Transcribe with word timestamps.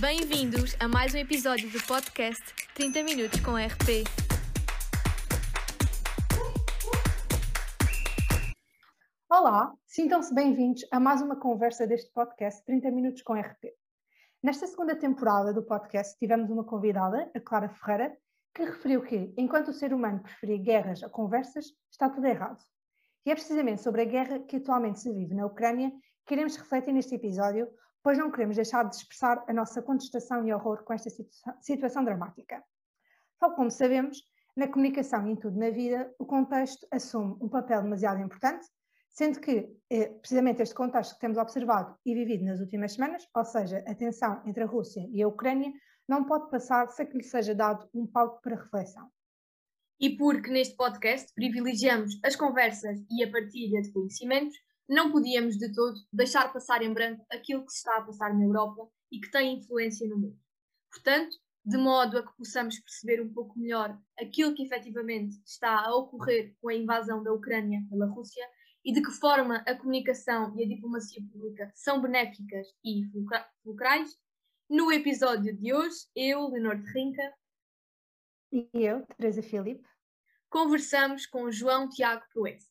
Bem-vindos 0.00 0.74
a 0.80 0.88
mais 0.88 1.12
um 1.12 1.18
episódio 1.18 1.70
do 1.70 1.86
podcast 1.86 2.42
30 2.74 3.02
Minutos 3.02 3.38
com 3.40 3.52
RP. 3.56 4.02
Olá, 9.28 9.74
sintam-se 9.86 10.34
bem-vindos 10.34 10.86
a 10.90 10.98
mais 10.98 11.20
uma 11.20 11.36
conversa 11.36 11.86
deste 11.86 12.10
podcast 12.12 12.64
30 12.64 12.90
Minutos 12.90 13.20
com 13.20 13.34
RP. 13.34 13.74
Nesta 14.42 14.66
segunda 14.66 14.96
temporada 14.96 15.52
do 15.52 15.62
podcast 15.62 16.18
tivemos 16.18 16.48
uma 16.48 16.64
convidada, 16.64 17.30
a 17.36 17.40
Clara 17.40 17.68
Ferreira, 17.68 18.16
que 18.54 18.64
referiu 18.64 19.02
que, 19.02 19.34
enquanto 19.36 19.68
o 19.68 19.74
ser 19.74 19.92
humano 19.92 20.22
preferia 20.22 20.56
guerras 20.56 21.02
a 21.02 21.10
conversas, 21.10 21.66
está 21.92 22.08
tudo 22.08 22.26
errado. 22.26 22.64
E 23.26 23.30
é 23.30 23.34
precisamente 23.34 23.82
sobre 23.82 24.00
a 24.00 24.06
guerra 24.06 24.38
que 24.38 24.56
atualmente 24.56 24.98
se 24.98 25.12
vive 25.12 25.34
na 25.34 25.44
Ucrânia 25.44 25.92
que 26.26 26.32
iremos 26.32 26.56
refletir 26.56 26.94
neste 26.94 27.14
episódio, 27.14 27.68
pois 28.02 28.18
não 28.18 28.30
queremos 28.30 28.56
deixar 28.56 28.84
de 28.88 28.96
expressar 28.96 29.44
a 29.48 29.52
nossa 29.52 29.82
contestação 29.82 30.46
e 30.46 30.52
horror 30.52 30.82
com 30.84 30.92
esta 30.92 31.10
situa 31.10 31.56
situação 31.60 32.04
dramática. 32.04 32.62
Tal 33.38 33.54
como 33.54 33.70
sabemos, 33.70 34.22
na 34.56 34.68
comunicação 34.68 35.26
e 35.26 35.32
em 35.32 35.36
tudo 35.36 35.58
na 35.58 35.70
vida, 35.70 36.12
o 36.18 36.26
contexto 36.26 36.86
assume 36.90 37.36
um 37.40 37.48
papel 37.48 37.82
demasiado 37.82 38.20
importante, 38.20 38.66
sendo 39.08 39.40
que, 39.40 39.68
é 39.88 40.06
precisamente 40.06 40.62
este 40.62 40.74
contexto 40.74 41.14
que 41.14 41.20
temos 41.20 41.38
observado 41.38 41.96
e 42.04 42.14
vivido 42.14 42.44
nas 42.44 42.60
últimas 42.60 42.92
semanas, 42.92 43.26
ou 43.34 43.44
seja, 43.44 43.82
a 43.86 43.94
tensão 43.94 44.42
entre 44.46 44.62
a 44.62 44.66
Rússia 44.66 45.06
e 45.10 45.22
a 45.22 45.28
Ucrânia, 45.28 45.72
não 46.08 46.24
pode 46.24 46.50
passar 46.50 46.88
sem 46.88 47.06
que 47.06 47.16
lhe 47.16 47.24
seja 47.24 47.54
dado 47.54 47.88
um 47.94 48.06
palco 48.06 48.40
para 48.42 48.56
reflexão. 48.56 49.08
E 50.00 50.16
porque 50.16 50.50
neste 50.50 50.76
podcast 50.76 51.32
privilegiamos 51.34 52.18
as 52.24 52.34
conversas 52.34 52.98
e 53.10 53.22
a 53.22 53.30
partilha 53.30 53.82
de 53.82 53.92
conhecimentos, 53.92 54.56
não 54.90 55.12
podíamos 55.12 55.56
de 55.56 55.72
todo 55.72 55.96
deixar 56.12 56.52
passar 56.52 56.82
em 56.82 56.92
branco 56.92 57.24
aquilo 57.30 57.64
que 57.64 57.70
se 57.70 57.78
está 57.78 57.98
a 57.98 58.02
passar 58.02 58.34
na 58.34 58.44
Europa 58.44 58.90
e 59.12 59.20
que 59.20 59.30
tem 59.30 59.54
influência 59.54 60.08
no 60.08 60.18
mundo. 60.18 60.38
Portanto, 60.90 61.36
de 61.64 61.76
modo 61.76 62.18
a 62.18 62.26
que 62.26 62.36
possamos 62.36 62.80
perceber 62.80 63.22
um 63.22 63.32
pouco 63.32 63.56
melhor 63.56 63.96
aquilo 64.18 64.52
que 64.52 64.64
efetivamente 64.64 65.40
está 65.46 65.86
a 65.86 65.94
ocorrer 65.94 66.56
com 66.60 66.68
a 66.68 66.74
invasão 66.74 67.22
da 67.22 67.32
Ucrânia 67.32 67.80
pela 67.88 68.06
Rússia 68.06 68.44
e 68.84 68.92
de 68.92 69.00
que 69.00 69.12
forma 69.12 69.62
a 69.66 69.74
comunicação 69.76 70.58
e 70.58 70.64
a 70.64 70.68
diplomacia 70.68 71.22
pública 71.30 71.70
são 71.74 72.00
benéficas 72.00 72.66
e 72.84 73.04
fulcrais, 73.62 74.18
no 74.68 74.90
episódio 74.90 75.56
de 75.56 75.72
hoje, 75.74 75.98
eu, 76.16 76.48
Leonor 76.48 76.76
de 76.76 76.90
Rinca, 76.92 77.34
e 78.52 78.68
eu, 78.74 79.06
Teresa 79.16 79.42
Filipe, 79.42 79.86
conversamos 80.48 81.26
com 81.26 81.50
João 81.52 81.88
Tiago 81.88 82.24
Proença. 82.32 82.69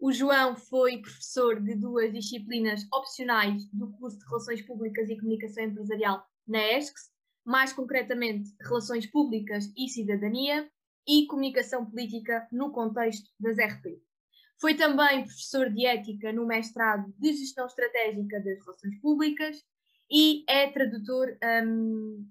O 0.00 0.12
João 0.12 0.54
foi 0.54 0.98
professor 0.98 1.60
de 1.60 1.74
duas 1.74 2.12
disciplinas 2.12 2.86
opcionais 2.92 3.66
do 3.72 3.90
curso 3.92 4.16
de 4.16 4.24
Relações 4.26 4.62
Públicas 4.62 5.10
e 5.10 5.16
Comunicação 5.16 5.64
Empresarial 5.64 6.24
na 6.46 6.60
ESCS, 6.72 7.10
mais 7.44 7.72
concretamente 7.72 8.54
Relações 8.60 9.10
Públicas 9.10 9.64
e 9.76 9.88
Cidadania 9.88 10.70
e 11.04 11.26
Comunicação 11.26 11.84
Política 11.84 12.46
no 12.52 12.70
contexto 12.70 13.28
das 13.40 13.58
RP. 13.58 14.00
Foi 14.60 14.76
também 14.76 15.24
professor 15.24 15.68
de 15.68 15.84
Ética 15.84 16.32
no 16.32 16.46
mestrado 16.46 17.12
de 17.18 17.32
Gestão 17.32 17.66
Estratégica 17.66 18.38
das 18.38 18.58
Relações 18.64 19.00
Públicas 19.00 19.64
e 20.08 20.44
é 20.48 20.70
tradutor 20.70 21.36
um, 21.64 22.24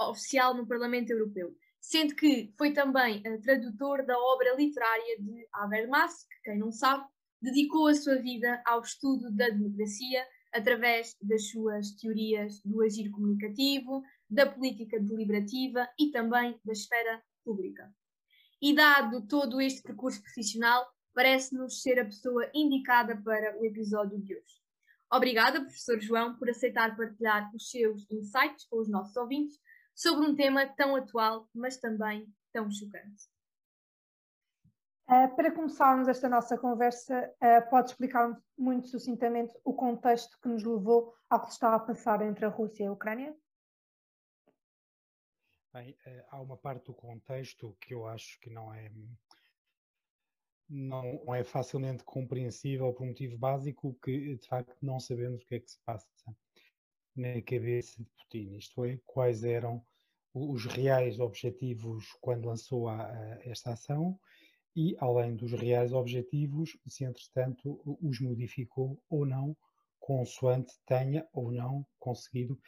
oficial 0.00 0.54
no 0.54 0.66
Parlamento 0.66 1.10
Europeu, 1.10 1.54
sendo 1.82 2.14
que 2.14 2.54
foi 2.56 2.72
também 2.72 3.18
uh, 3.26 3.42
tradutor 3.42 4.06
da 4.06 4.16
obra 4.16 4.54
literária 4.54 5.20
de 5.20 5.46
Habermas, 5.52 6.24
que 6.24 6.50
quem 6.50 6.58
não 6.58 6.70
sabe, 6.70 7.04
dedicou 7.40 7.88
a 7.88 7.94
sua 7.94 8.16
vida 8.16 8.62
ao 8.64 8.80
estudo 8.80 9.30
da 9.32 9.48
democracia 9.48 10.24
através 10.52 11.16
das 11.20 11.50
suas 11.50 11.90
teorias 11.92 12.60
do 12.62 12.82
agir 12.82 13.10
comunicativo, 13.10 14.02
da 14.30 14.46
política 14.46 15.00
deliberativa 15.00 15.88
e 15.98 16.10
também 16.12 16.58
da 16.64 16.72
esfera 16.72 17.20
pública. 17.44 17.92
E 18.60 18.72
dado 18.72 19.26
todo 19.26 19.60
este 19.60 19.82
percurso 19.82 20.22
profissional, 20.22 20.86
parece-nos 21.12 21.82
ser 21.82 21.98
a 21.98 22.04
pessoa 22.04 22.48
indicada 22.54 23.16
para 23.16 23.58
o 23.58 23.64
episódio 23.64 24.20
de 24.20 24.36
hoje. 24.36 24.62
Obrigada, 25.10 25.60
professor 25.60 26.00
João, 26.00 26.36
por 26.36 26.48
aceitar 26.48 26.96
partilhar 26.96 27.50
os 27.54 27.70
seus 27.70 28.08
insights 28.10 28.66
com 28.66 28.78
os 28.78 28.88
nossos 28.88 29.16
ouvintes 29.16 29.58
sobre 29.94 30.26
um 30.26 30.34
tema 30.34 30.66
tão 30.66 30.96
atual, 30.96 31.48
mas 31.54 31.76
também 31.78 32.26
tão 32.52 32.70
chocante. 32.70 33.30
Uh, 35.08 35.34
para 35.36 35.52
começarmos 35.52 36.08
esta 36.08 36.28
nossa 36.28 36.56
conversa, 36.56 37.30
uh, 37.42 37.68
pode 37.68 37.90
explicar 37.90 38.40
muito 38.56 38.88
sucintamente 38.88 39.52
o 39.64 39.74
contexto 39.74 40.38
que 40.40 40.48
nos 40.48 40.62
levou 40.64 41.12
ao 41.28 41.42
que 41.42 41.52
está 41.52 41.74
a 41.74 41.80
passar 41.80 42.22
entre 42.22 42.44
a 42.46 42.48
Rússia 42.48 42.84
e 42.84 42.86
a 42.86 42.92
Ucrânia? 42.92 43.36
Bem, 45.74 45.90
uh, 46.06 46.24
há 46.30 46.40
uma 46.40 46.56
parte 46.56 46.86
do 46.86 46.94
contexto 46.94 47.76
que 47.80 47.92
eu 47.92 48.06
acho 48.06 48.38
que 48.40 48.48
não 48.48 48.72
é 48.72 48.90
não 50.68 51.34
é 51.34 51.44
facilmente 51.44 52.02
compreensível 52.04 52.94
por 52.94 53.02
um 53.02 53.08
motivo 53.08 53.36
básico 53.36 53.94
que 54.02 54.36
de 54.36 54.46
facto 54.46 54.74
não 54.80 54.98
sabemos 54.98 55.42
o 55.42 55.46
que 55.46 55.56
é 55.56 55.60
que 55.60 55.70
se 55.70 55.78
passa 55.84 56.08
na 57.14 57.40
cabeça 57.42 58.02
de 58.02 58.08
Putin, 58.10 58.56
isto 58.56 58.84
é, 58.84 58.98
quais 59.06 59.44
eram 59.44 59.84
os 60.34 60.64
reais 60.64 61.18
objetivos 61.18 62.06
quando 62.20 62.46
lançou 62.46 62.88
a, 62.88 63.02
a, 63.02 63.38
esta 63.44 63.72
ação 63.72 64.18
e, 64.74 64.96
além 64.98 65.36
dos 65.36 65.52
reais 65.52 65.92
objetivos, 65.92 66.78
se 66.86 67.04
entretanto 67.04 67.80
os 68.00 68.20
modificou 68.20 69.02
ou 69.10 69.26
não, 69.26 69.56
consoante 70.00 70.72
tenha 70.86 71.26
ou 71.32 71.52
não 71.52 71.86
conseguido 71.98 72.58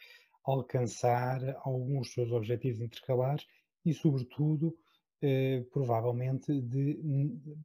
alcançar 0.43 1.41
alguns 1.63 2.07
dos 2.07 2.13
seus 2.13 2.31
objetivos 2.31 2.81
intercalares 2.81 3.45
e, 3.83 3.93
sobretudo, 3.93 4.77
eh, 5.21 5.65
provavelmente 5.71 6.61
de, 6.61 6.99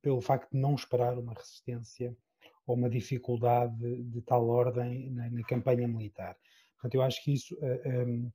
pelo 0.00 0.20
facto 0.20 0.50
de 0.52 0.58
não 0.58 0.74
esperar 0.74 1.18
uma 1.18 1.34
resistência 1.34 2.16
ou 2.66 2.74
uma 2.74 2.88
dificuldade 2.88 4.02
de, 4.04 4.22
tal 4.22 4.48
ordem 4.48 5.10
na, 5.10 5.28
na, 5.30 5.42
campanha 5.42 5.86
militar. 5.86 6.36
Portanto, 6.80 6.94
eu 6.94 7.02
acho 7.02 7.22
que 7.22 7.34
isso, 7.34 7.56
eh, 7.60 8.30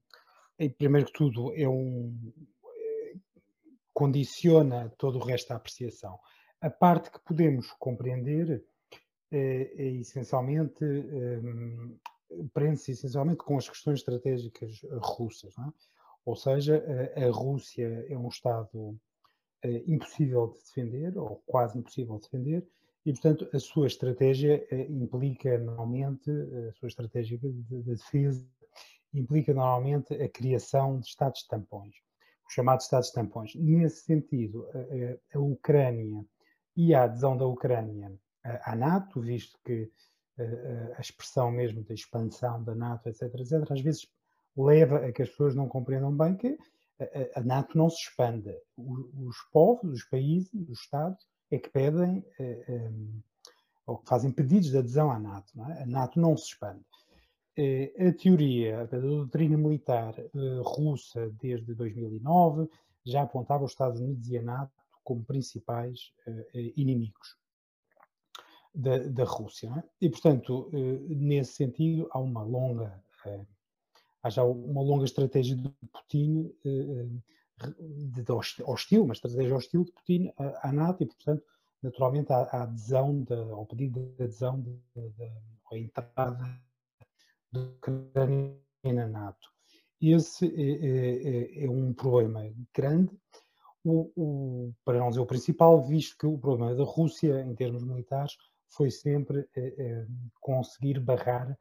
eh, 0.59 0.69
primeiro 0.69 1.07
que 1.07 1.13
tudo, 1.13 1.51
é 1.55 1.67
um, 1.67 2.15
condiciona 3.91 4.93
todo 4.97 5.17
o 5.17 5.23
resto 5.23 5.49
da 5.49 5.55
apreciação. 5.55 6.19
A 6.61 6.69
parte 6.69 7.09
que 7.09 7.19
podemos 7.23 7.71
compreender 7.79 8.63
é, 9.31 9.71
é 9.77 9.87
essencialmente 9.95 10.85
prende-se 12.53 12.91
essencialmente 12.91 13.37
com 13.37 13.57
as 13.57 13.69
questões 13.69 13.99
estratégicas 13.99 14.81
russas, 15.01 15.53
é? 15.57 15.73
ou 16.25 16.35
seja, 16.35 16.83
a, 17.15 17.29
Rússia 17.31 18.05
é 18.09 18.17
um 18.17 18.27
Estado 18.27 18.99
é, 19.61 19.83
impossível 19.87 20.47
de 20.47 20.59
defender, 20.59 21.17
ou 21.17 21.41
quase 21.45 21.77
impossível 21.77 22.15
de 22.17 22.23
defender, 22.23 22.67
e, 23.05 23.11
portanto, 23.13 23.47
a 23.53 23.59
sua 23.59 23.87
estratégia 23.87 24.65
é, 24.71 24.81
implica 24.87 25.57
normalmente, 25.57 26.31
a 26.69 26.73
sua 26.73 26.87
estratégia 26.87 27.37
de, 27.37 27.51
de 27.51 27.83
defesa 27.83 28.45
implica 29.13 29.53
normalmente 29.53 30.13
a 30.13 30.27
criação 30.27 30.99
de 30.99 31.07
Estados 31.07 31.45
tampões 31.47 31.95
os 32.47 32.53
chamados 32.53 32.85
Estados 32.85 33.11
tampões. 33.11 33.55
Nesse 33.55 34.03
sentido, 34.03 34.67
a, 35.33 35.37
a, 35.37 35.39
Ucrânia 35.39 36.25
e 36.75 36.93
a 36.93 37.03
adesão 37.03 37.37
da 37.37 37.45
Ucrânia 37.45 38.13
à 38.43 38.75
NATO, 38.75 39.21
visto 39.21 39.57
que 39.63 39.89
a, 40.37 40.97
a 40.97 41.01
expressão 41.01 41.51
mesmo 41.51 41.83
da 41.83 41.93
expansão 41.93 42.63
da 42.63 42.75
NATO, 42.75 43.09
etc., 43.09 43.23
etc., 43.35 43.71
às 43.71 43.81
vezes 43.81 44.07
leva 44.55 45.05
a 45.05 45.11
que 45.11 45.21
as 45.21 45.29
pessoas 45.29 45.55
não 45.55 45.67
compreendam 45.67 46.15
bem 46.15 46.35
que 46.35 46.57
a, 47.35 47.41
NATO 47.41 47.77
não 47.77 47.89
se 47.89 48.03
expanda. 48.03 48.55
Os, 48.77 49.37
povos, 49.51 49.91
os 49.91 50.03
países, 50.05 50.53
os 50.69 50.79
Estados 50.79 51.25
é 51.51 51.59
que 51.59 51.69
pedem 51.69 52.25
eh, 52.39 52.65
eh, 52.67 52.91
ou 53.85 53.97
que 53.97 54.07
fazem 54.07 54.31
pedidos 54.31 54.69
de 54.69 54.77
adesão 54.77 55.11
à 55.11 55.19
NATO. 55.19 55.53
É? 55.61 55.83
A 55.83 55.85
NATO 55.85 56.19
não 56.19 56.35
se 56.35 56.47
expande. 56.47 56.83
Eh, 57.57 57.93
a 58.07 58.13
teoria 58.13 58.87
da 58.87 58.99
doutrina 58.99 59.57
militar 59.57 60.15
eh, 60.19 60.61
russa 60.63 61.29
desde 61.41 61.73
2009 61.73 62.69
já 63.05 63.21
apontava 63.21 63.63
os 63.63 63.71
Estados 63.71 64.01
Unidos 64.01 64.27
e 64.29 64.37
a 64.37 64.41
NATO 64.41 64.73
como 65.03 65.23
principais 65.23 66.11
inimigos 66.75 67.37
da, 68.73 68.97
da 68.97 69.23
Rússia. 69.23 69.71
É? 69.77 69.83
E, 70.01 70.09
portanto, 70.09 70.71
nesse 71.07 71.53
sentido, 71.53 72.09
há 72.09 72.17
uma 72.17 72.41
longa, 72.41 72.99
há 74.23 74.29
já 74.31 74.43
uma 74.43 74.81
longa 74.81 75.05
estratégia 75.05 75.55
de 75.55 75.69
Putin, 75.93 76.51
de 77.57 78.31
hostil, 78.63 79.03
uma 79.03 79.13
estratégia 79.13 79.55
hostil 79.55 79.83
de 79.85 79.91
Putin 79.91 80.31
à, 80.37 80.71
NATO 80.71 81.03
e, 81.03 81.05
portanto, 81.05 81.43
naturalmente, 81.81 82.31
a, 82.31 82.43
a 82.43 82.63
adesão, 82.63 83.23
de, 83.23 83.33
ao 83.33 83.65
pedido 83.65 84.13
de 84.17 84.23
adesão, 84.23 84.59
de, 84.61 84.71
de, 84.95 85.31
a 85.71 85.77
entrada 85.77 86.61
da 87.51 87.61
Ucrânia 87.61 88.59
na 88.83 89.07
NATO. 89.07 89.49
Esse 90.01 90.45
é, 90.47 90.61
é, 90.61 91.61
é, 91.61 91.65
é, 91.65 91.69
um 91.69 91.93
problema 91.93 92.43
grande, 92.73 93.17
o, 93.83 94.11
o, 94.15 94.73
para 94.83 94.99
não 94.99 95.09
dizer 95.09 95.21
o 95.21 95.25
principal, 95.25 95.81
visto 95.81 96.17
que 96.17 96.25
o 96.25 96.37
problema 96.37 96.75
da 96.75 96.83
Rússia, 96.83 97.41
em 97.41 97.55
termos 97.55 97.83
militares, 97.83 98.35
foi 98.67 98.91
sempre 98.91 99.47
é, 99.55 100.05
conseguir 100.41 100.99
barrar 100.99 101.57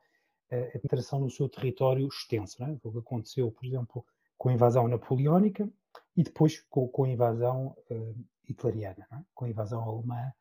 a 0.50 0.78
penetração 0.78 1.20
no 1.20 1.30
seu 1.30 1.48
território 1.48 2.06
extenso. 2.06 2.60
Não 2.60 2.68
é? 2.68 2.78
O 2.82 2.92
que 2.92 2.98
aconteceu, 2.98 3.50
por 3.50 3.64
exemplo, 3.64 4.04
com 4.36 4.48
a 4.48 4.52
invasão 4.52 4.88
napoleónica 4.88 5.68
e 6.16 6.22
depois 6.22 6.60
com, 6.68 6.88
com 6.88 7.04
a 7.04 7.08
invasão 7.08 7.76
uh, 7.90 8.24
hitleriana, 8.48 9.06
é? 9.12 9.18
com 9.34 9.44
a 9.44 9.48
invasão 9.48 9.82
alemã 9.82 10.32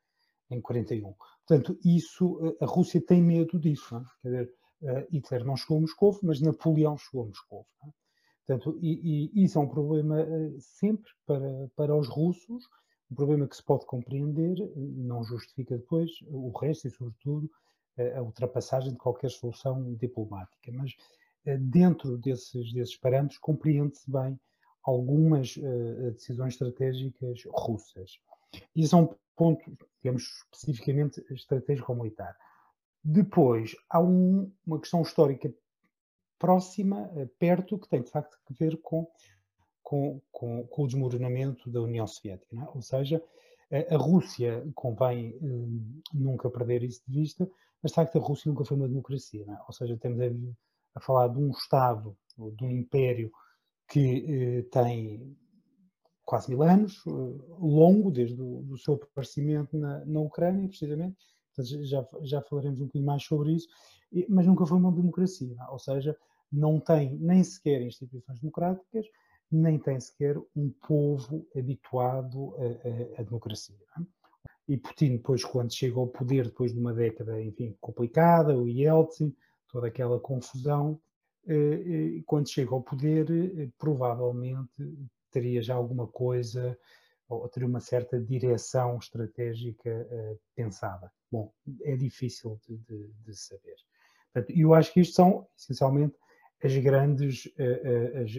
em 0.50 0.60
41. 0.60 1.14
Portanto, 1.46 1.78
isso, 1.84 2.56
a 2.60 2.66
Rússia 2.66 3.00
tem 3.00 3.22
medo 3.22 3.58
disso. 3.58 3.96
É? 3.96 4.04
Quer 4.22 4.28
dizer, 4.28 4.54
uh, 4.82 5.06
Hitler 5.10 5.44
não 5.44 5.56
chegou 5.56 5.78
a 5.78 5.80
Moscou, 5.80 6.18
mas 6.22 6.40
Napoleão 6.40 6.96
chegou 6.96 7.24
a 7.24 7.26
Moscou. 7.26 7.66
É? 7.84 7.88
Portanto, 8.46 8.78
e, 8.82 9.30
e, 9.34 9.44
isso 9.44 9.58
é 9.58 9.62
um 9.62 9.68
problema 9.68 10.16
sempre 10.58 11.10
para, 11.26 11.70
para 11.74 11.96
os 11.96 12.08
russos, 12.08 12.68
um 13.10 13.14
problema 13.14 13.48
que 13.48 13.56
se 13.56 13.62
pode 13.62 13.86
compreender, 13.86 14.56
não 14.76 15.24
justifica 15.24 15.78
depois 15.78 16.10
o 16.26 16.50
resto 16.50 16.86
e, 16.86 16.90
sobretudo, 16.90 17.50
a 18.14 18.20
ultrapassagem 18.20 18.90
de 18.90 18.98
qualquer 18.98 19.30
solução 19.30 19.94
diplomática. 19.94 20.70
Mas 20.72 20.94
dentro 21.58 22.16
desses, 22.18 22.72
desses 22.72 22.96
parâmetros 22.96 23.38
compreende-se 23.38 24.10
bem 24.10 24.38
algumas 24.84 25.56
uh, 25.56 26.12
decisões 26.12 26.54
estratégicas 26.54 27.42
russas. 27.48 28.18
Isso 28.76 28.94
é 28.94 28.98
um 28.98 29.14
ponto, 29.34 29.76
digamos, 30.02 30.28
especificamente 30.52 31.24
estratégico-militar. 31.30 32.36
Depois, 33.02 33.74
há 33.90 34.00
um, 34.00 34.52
uma 34.66 34.78
questão 34.78 35.02
histórica 35.02 35.52
próxima, 36.38 37.10
uh, 37.12 37.26
perto, 37.38 37.78
que 37.78 37.88
tem 37.88 38.02
de 38.02 38.10
facto 38.10 38.36
a 38.50 38.54
ver 38.58 38.76
com, 38.82 39.06
com, 39.82 40.20
com, 40.30 40.66
com 40.66 40.82
o 40.82 40.86
desmoronamento 40.86 41.70
da 41.70 41.80
União 41.80 42.06
Soviética. 42.06 42.54
É? 42.56 42.68
Ou 42.74 42.82
seja, 42.82 43.22
a, 43.72 43.94
a 43.94 43.98
Rússia, 43.98 44.66
convém 44.74 45.36
nunca 46.12 46.50
perder 46.50 46.82
isso 46.82 47.02
de 47.08 47.20
vista, 47.20 47.50
mas 47.82 47.92
de 47.92 47.96
facto 47.96 48.18
a 48.18 48.20
Rússia 48.20 48.50
nunca 48.50 48.64
foi 48.64 48.76
uma 48.76 48.88
democracia. 48.88 49.46
É? 49.48 49.58
Ou 49.66 49.72
seja, 49.72 49.96
temos 49.96 50.20
a, 50.20 50.26
a 50.94 51.00
falar 51.00 51.28
de 51.28 51.38
um 51.38 51.50
Estado, 51.50 52.16
ou 52.38 52.50
de 52.52 52.64
um 52.64 52.70
império 52.70 53.30
que 53.88 54.24
eh, 54.26 54.62
tem 54.70 55.36
quase 56.24 56.48
mil 56.48 56.62
anos, 56.62 57.02
eh, 57.06 57.10
longo, 57.58 58.10
desde 58.10 58.40
o 58.40 58.62
do 58.62 58.78
seu 58.78 58.94
aparecimento 58.94 59.76
na, 59.76 60.04
na 60.04 60.20
Ucrânia, 60.20 60.68
precisamente, 60.68 61.16
já, 61.82 62.06
já 62.22 62.42
falaremos 62.42 62.80
um 62.80 62.86
bocadinho 62.86 63.06
mais 63.06 63.22
sobre 63.24 63.52
isso, 63.52 63.68
mas 64.28 64.46
nunca 64.46 64.66
foi 64.66 64.78
uma 64.78 64.90
democracia, 64.90 65.56
ou 65.70 65.78
seja, 65.78 66.16
não 66.50 66.80
tem 66.80 67.16
nem 67.18 67.42
sequer 67.44 67.82
instituições 67.82 68.40
democráticas, 68.40 69.06
nem 69.50 69.78
tem 69.78 70.00
sequer 70.00 70.36
um 70.56 70.70
povo 70.86 71.46
habituado 71.56 72.54
à 73.16 73.22
democracia. 73.22 73.76
E 74.66 74.76
Putin, 74.76 75.16
depois, 75.16 75.44
quando 75.44 75.74
chega 75.74 75.98
ao 75.98 76.06
poder, 76.06 76.46
depois 76.46 76.72
de 76.72 76.78
uma 76.78 76.92
década, 76.94 77.40
enfim, 77.40 77.76
complicada, 77.80 78.56
o 78.56 78.66
Yeltsin, 78.66 79.34
toda 79.74 79.88
aquela 79.88 80.20
confusão, 80.20 81.00
eh, 81.48 82.22
quando 82.26 82.48
chega 82.48 82.70
ao 82.70 82.80
poder, 82.80 83.28
eh, 83.28 83.68
provavelmente 83.76 84.70
teria 85.32 85.60
já 85.60 85.74
alguma 85.74 86.06
coisa 86.06 86.78
ou 87.28 87.48
teria 87.48 87.68
uma 87.68 87.80
certa 87.80 88.20
direção 88.20 88.98
estratégica 88.98 90.06
pensada. 90.54 91.10
Bom, 91.32 91.52
é 91.82 91.96
difícil 91.96 92.60
de, 92.68 92.76
de, 92.76 93.12
de 93.24 93.34
saber. 93.34 93.74
E 94.50 94.60
eu 94.60 94.74
acho 94.74 94.92
que 94.92 95.00
isto 95.00 95.14
são, 95.14 95.48
essencialmente, 95.56 96.14
as 96.62 96.76
grandes, 96.76 97.50
as, 98.22 98.30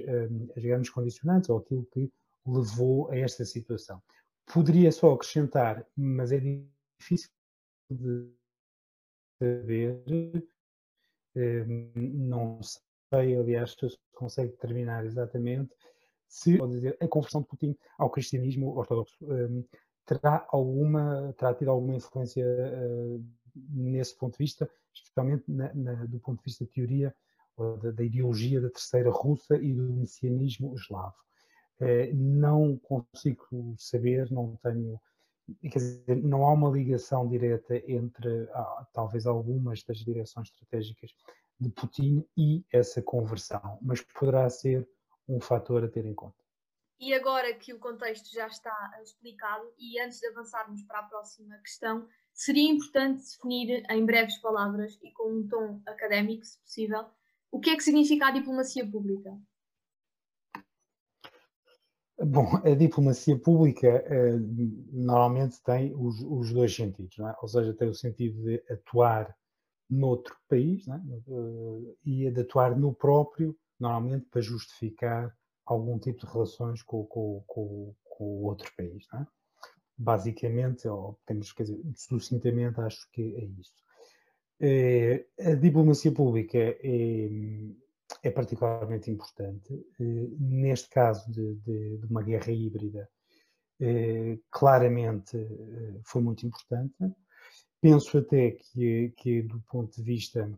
as, 0.55 0.63
grandes 0.63 0.89
condicionantes, 0.91 1.49
ou 1.49 1.57
aquilo 1.57 1.85
que 1.91 2.09
levou 2.45 3.09
a 3.09 3.17
esta 3.17 3.43
situação. 3.43 4.01
Poderia 4.45 4.91
só 4.91 5.13
acrescentar, 5.13 5.85
mas 5.97 6.31
é 6.31 6.39
difícil 6.39 7.31
de 7.89 8.29
saber, 9.39 10.03
não 11.95 12.59
sei, 13.09 13.35
aliás, 13.35 13.71
se 13.73 13.97
consegue 14.13 14.51
determinar 14.51 15.05
exatamente 15.05 15.73
se, 16.27 16.57
pode 16.57 16.73
dizer, 16.73 16.97
a 16.99 17.07
conversão 17.07 17.41
de 17.41 17.47
Putin 17.47 17.77
ao 17.97 18.09
cristianismo 18.09 18.75
ortodoxo 18.77 19.15
um, 19.21 19.63
terá 20.05 20.45
alguma, 20.49 21.33
terá 21.37 21.53
tido 21.53 21.71
alguma 21.71 21.95
influência 21.95 22.45
uh, 22.45 23.25
nesse 23.55 24.17
ponto 24.17 24.33
de 24.33 24.39
vista, 24.39 24.69
especialmente 24.93 25.43
na, 25.47 25.73
na, 25.73 26.05
do 26.05 26.19
ponto 26.19 26.39
de 26.39 26.43
vista 26.45 26.65
da 26.65 26.71
teoria 26.71 27.15
da, 27.81 27.91
da, 27.91 28.03
ideologia 28.03 28.59
da 28.59 28.69
terceira 28.69 29.09
russa 29.09 29.55
e 29.55 29.73
do 29.73 29.93
messianismo 29.93 30.75
eslavo. 30.75 31.15
Uh, 31.79 32.13
não 32.13 32.77
consigo 32.77 33.75
saber, 33.77 34.29
não 34.29 34.57
tenho, 34.57 34.99
quer 35.61 35.79
dizer, 35.79 36.23
não 36.23 36.45
há 36.45 36.53
uma 36.53 36.69
ligação 36.69 37.27
direta 37.27 37.75
entre 37.89 38.49
ah, 38.53 38.87
talvez 38.93 39.25
algumas 39.25 39.83
das 39.83 39.97
direções 39.99 40.49
estratégicas 40.49 41.11
de 41.59 41.69
Putin 41.69 42.25
e 42.37 42.65
essa 42.71 43.01
conversão, 43.01 43.79
mas 43.81 44.01
poderá 44.01 44.49
ser 44.49 44.87
um 45.27 45.39
fator 45.39 45.83
a 45.83 45.87
ter 45.87 46.05
em 46.05 46.13
conta. 46.13 46.35
E 46.99 47.13
agora 47.13 47.53
que 47.53 47.73
o 47.73 47.79
contexto 47.79 48.31
já 48.33 48.47
está 48.47 48.73
explicado, 49.03 49.65
e 49.77 49.99
antes 49.99 50.19
de 50.19 50.27
avançarmos 50.27 50.81
para 50.83 50.99
a 50.99 51.03
próxima 51.03 51.57
questão, 51.57 52.07
seria 52.33 52.71
importante 52.71 53.23
definir 53.23 53.83
em 53.89 54.05
breves 54.05 54.37
palavras 54.37 54.97
e 55.03 55.11
com 55.11 55.39
um 55.39 55.47
tom 55.47 55.81
académico, 55.85 56.45
se 56.45 56.59
possível, 56.61 57.05
o 57.51 57.59
que 57.59 57.69
é 57.69 57.75
que 57.75 57.83
significa 57.83 58.27
a 58.27 58.31
diplomacia 58.31 58.89
pública? 58.89 59.37
Bom, 62.17 62.47
a 62.63 62.73
diplomacia 62.73 63.37
pública 63.37 63.87
eh, 63.87 64.37
normalmente 64.91 65.61
tem 65.61 65.93
os, 65.93 66.21
os 66.21 66.53
dois 66.53 66.73
sentidos, 66.73 67.19
é? 67.19 67.35
ou 67.41 67.47
seja, 67.47 67.73
tem 67.73 67.89
o 67.89 67.93
sentido 67.93 68.41
de 68.41 68.63
atuar 68.71 69.35
noutro 69.89 70.33
país 70.47 70.87
é? 70.87 71.01
e 72.05 72.31
de 72.31 72.41
atuar 72.41 72.77
no 72.77 72.93
próprio, 72.93 73.55
normalmente 73.77 74.27
para 74.31 74.41
justificar 74.41 75.35
algum 75.65 75.99
tipo 75.99 76.25
de 76.25 76.31
relações 76.31 76.81
com, 76.81 77.05
com, 77.05 77.43
com, 77.45 77.93
com 78.03 78.23
o 78.23 78.43
outro 78.45 78.71
país. 78.77 79.05
É? 79.13 79.25
Basicamente, 79.97 80.87
ou 80.87 81.19
temos 81.25 81.51
que 81.51 81.63
dizer, 81.63 81.81
sucintamente, 81.95 82.79
acho 82.79 83.09
que 83.11 83.35
é 83.35 83.45
isso. 83.59 83.73
É, 84.59 85.25
a 85.39 85.55
diplomacia 85.55 86.13
pública 86.13 86.57
é, 86.57 87.29
é 88.27 88.31
particularmente 88.31 89.11
importante. 89.11 89.73
É, 89.99 90.03
neste 90.39 90.89
caso 90.89 91.29
de, 91.31 91.55
de, 91.55 91.97
de, 91.97 92.05
uma 92.07 92.23
guerra 92.23 92.51
híbrida, 92.51 93.09
é, 93.79 94.37
claramente 94.49 95.37
é, 95.37 95.99
foi 96.03 96.21
muito 96.21 96.45
importante 96.45 96.95
penso 97.85 98.17
até 98.17 98.49
que, 98.49 99.13
que 99.15 99.43
do 99.43 99.61
ponto 99.69 99.95
de 99.95 100.01
vista 100.01 100.51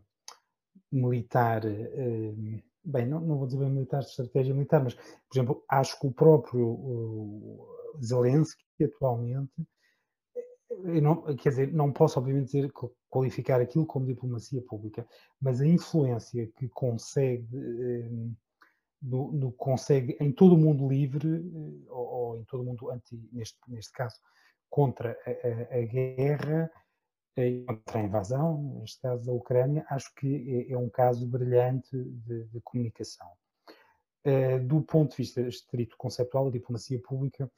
militar, 0.90 1.62
eh, 1.66 2.32
bem, 2.82 3.06
não, 3.06 3.20
não 3.20 3.36
vou 3.36 3.46
dizer 3.46 3.58
bem 3.58 3.68
militar, 3.68 4.00
de 4.00 4.06
estratégia 4.06 4.54
militar, 4.54 4.82
mas, 4.82 4.94
por 4.94 5.34
exemplo, 5.34 5.64
acho 5.68 6.00
que 6.00 6.06
o 6.06 6.10
próprio 6.10 7.68
Zelensky, 8.02 8.64
atualmente, 8.82 9.52
eh, 9.60 9.64
não, 10.70 11.22
quer 11.36 11.50
dizer, 11.50 11.72
não 11.72 11.92
posso 11.92 12.18
obviamente 12.18 12.46
dizer, 12.46 12.72
qualificar 13.08 13.60
aquilo 13.60 13.86
como 13.86 14.06
diplomacia 14.06 14.62
pública, 14.62 15.06
mas 15.40 15.60
a 15.60 15.66
influência 15.66 16.46
que 16.56 16.68
consegue, 16.68 17.56
eh, 17.56 18.10
no, 19.00 19.32
no, 19.32 19.52
consegue 19.52 20.16
em 20.20 20.30
todo 20.30 20.54
o 20.54 20.58
mundo 20.58 20.88
livre, 20.88 21.42
ou, 21.88 22.06
ou, 22.06 22.38
em 22.38 22.44
todo 22.44 22.60
o 22.60 22.64
mundo 22.64 22.90
anti, 22.90 23.18
neste, 23.32 23.58
neste 23.68 23.92
caso, 23.92 24.16
contra 24.68 25.16
a, 25.26 25.74
a, 25.74 25.78
a 25.78 25.82
guerra, 25.82 26.70
contra 27.66 28.00
a 28.00 28.02
invasão, 28.02 28.80
neste 28.80 29.00
caso 29.00 29.24
da 29.24 29.32
Ucrânia, 29.32 29.86
acho 29.88 30.12
que 30.16 30.66
é, 30.68 30.72
é 30.72 30.78
um 30.78 30.90
caso 30.90 31.26
brilhante 31.26 31.96
de, 31.96 32.44
de 32.44 32.60
comunicação. 32.62 33.28
Uh, 34.26 34.58
do 34.66 34.82
ponto 34.82 35.12
de 35.12 35.18
vista 35.18 35.40
estrito 35.42 35.96
conceptual, 35.96 36.48
a 36.48 36.50
diplomacia 36.50 37.00
pública 37.00 37.50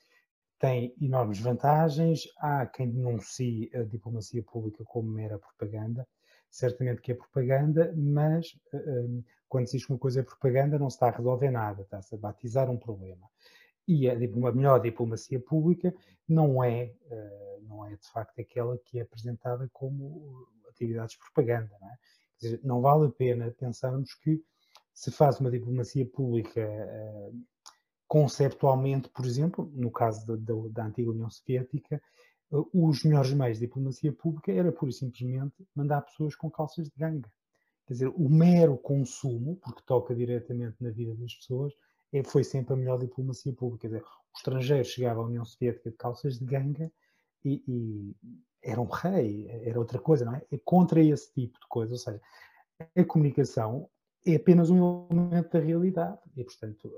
tem 0.60 0.94
enormes 1.00 1.40
vantagens. 1.40 2.28
Há 2.36 2.66
quem 2.66 2.90
denuncie 2.90 3.70
a 3.74 3.82
diplomacia 3.82 4.42
pública 4.42 4.84
como 4.84 5.10
mera 5.10 5.38
propaganda. 5.38 6.06
Certamente 6.50 7.00
que 7.00 7.12
é 7.12 7.14
propaganda, 7.14 7.92
mas 7.96 8.52
uh, 8.74 9.24
quando 9.48 9.68
se 9.68 9.78
diz 9.78 9.86
que 9.86 9.92
uma 9.92 9.98
coisa 9.98 10.20
é 10.20 10.22
propaganda, 10.22 10.78
não 10.78 10.90
se 10.90 10.96
está 10.96 11.08
a 11.08 11.16
resolver 11.16 11.50
nada, 11.50 11.82
está-se 11.82 12.14
a 12.14 12.18
batizar 12.18 12.70
um 12.70 12.76
problema. 12.76 13.26
E 13.88 14.08
a, 14.08 14.12
a 14.12 14.52
melhor 14.52 14.80
diplomacia 14.80 15.40
pública 15.40 15.94
não 16.28 16.62
é, 16.62 16.92
uh, 17.06 17.62
não 17.66 17.86
é 17.86 17.96
de 17.96 18.08
facto 18.12 18.38
aquela 18.38 18.76
que 18.78 18.98
é 18.98 19.02
apresentada 19.02 19.68
como 19.72 20.46
atividades 20.68 21.14
de 21.14 21.20
propaganda. 21.20 21.74
Não, 21.80 21.88
é? 21.88 21.94
dizer, 22.38 22.60
não 22.62 22.80
vale 22.82 23.06
a 23.06 23.10
pena 23.10 23.50
pensarmos 23.58 24.14
que 24.14 24.42
se 24.92 25.10
faz 25.10 25.40
uma 25.40 25.50
diplomacia 25.50 26.04
pública 26.04 26.60
conceptualmente, 28.10 29.08
por 29.08 29.24
exemplo, 29.24 29.70
no 29.72 29.88
caso 29.88 30.26
da, 30.26 30.34
da, 30.34 30.68
da 30.68 30.86
antiga 30.86 31.12
União 31.12 31.30
Soviética, 31.30 32.02
uh, 32.50 32.68
os 32.74 33.04
melhores 33.04 33.32
meios 33.32 33.60
de 33.60 33.66
diplomacia 33.66 34.12
pública 34.12 34.50
era 34.50 34.72
pura 34.72 34.90
e 34.90 34.92
simplesmente 34.92 35.54
mandar 35.72 36.02
pessoas 36.02 36.34
com 36.34 36.50
calças 36.50 36.86
de 36.86 36.92
ganga. 36.98 37.30
Quer 37.86 37.92
dizer, 37.92 38.08
o 38.08 38.28
mero 38.28 38.76
consumo, 38.76 39.54
porque 39.62 39.80
toca 39.86 40.12
diretamente 40.12 40.74
na 40.80 40.90
vida 40.90 41.14
das 41.14 41.36
pessoas, 41.36 41.72
é, 42.12 42.24
foi 42.24 42.42
sempre 42.42 42.74
a 42.74 42.76
melhor 42.76 42.98
diplomacia 42.98 43.52
pública. 43.52 43.82
Quer 43.82 43.94
dizer, 43.94 44.02
o 44.02 44.36
estrangeiro 44.36 44.84
chegava 44.84 45.20
à 45.20 45.24
União 45.24 45.44
Soviética 45.44 45.88
de 45.88 45.96
calças 45.96 46.36
de 46.36 46.44
ganga 46.44 46.90
e, 47.44 47.62
e 47.68 48.16
era 48.60 48.80
um 48.80 48.88
rei, 48.88 49.46
era 49.62 49.78
outra 49.78 50.00
coisa, 50.00 50.24
não 50.24 50.34
é? 50.34 50.42
é 50.50 50.58
contra 50.64 51.00
esse 51.00 51.32
tipo 51.32 51.60
de 51.60 51.68
coisa, 51.68 51.92
ou 51.92 51.98
seja, 51.98 52.20
a 52.80 53.04
comunicação 53.04 53.88
é 54.26 54.34
apenas 54.34 54.68
um 54.68 55.06
elemento 55.08 55.52
da 55.52 55.60
realidade 55.60 56.18
e, 56.36 56.42
portanto, 56.42 56.92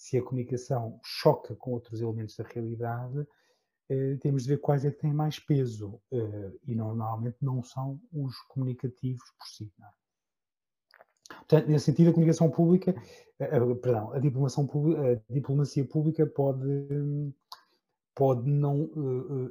se 0.00 0.16
a 0.16 0.22
comunicação 0.22 0.98
choca 1.04 1.54
com 1.54 1.72
outros 1.72 2.00
elementos 2.00 2.34
da 2.34 2.42
realidade, 2.42 3.28
temos 4.22 4.44
de 4.44 4.48
ver 4.48 4.56
quais 4.56 4.82
é 4.82 4.90
que 4.90 4.98
têm 4.98 5.12
mais 5.12 5.38
peso 5.38 6.00
e 6.66 6.74
não, 6.74 6.94
normalmente 6.94 7.36
não 7.42 7.62
são 7.62 8.00
os 8.10 8.34
comunicativos 8.48 9.22
por 9.38 9.46
si. 9.46 9.70
É? 9.78 11.36
Portanto, 11.36 11.68
nesse 11.68 11.84
sentido, 11.84 12.08
a 12.08 12.12
comunicação 12.14 12.50
pública, 12.50 12.94
perdão, 13.82 14.10
a 14.12 14.18
diplomacia 14.18 14.64
pública, 14.64 15.22
a 15.28 15.32
diplomacia 15.34 15.84
pública 15.84 16.26
pode, 16.26 16.88
pode 18.14 18.50
não, 18.50 18.90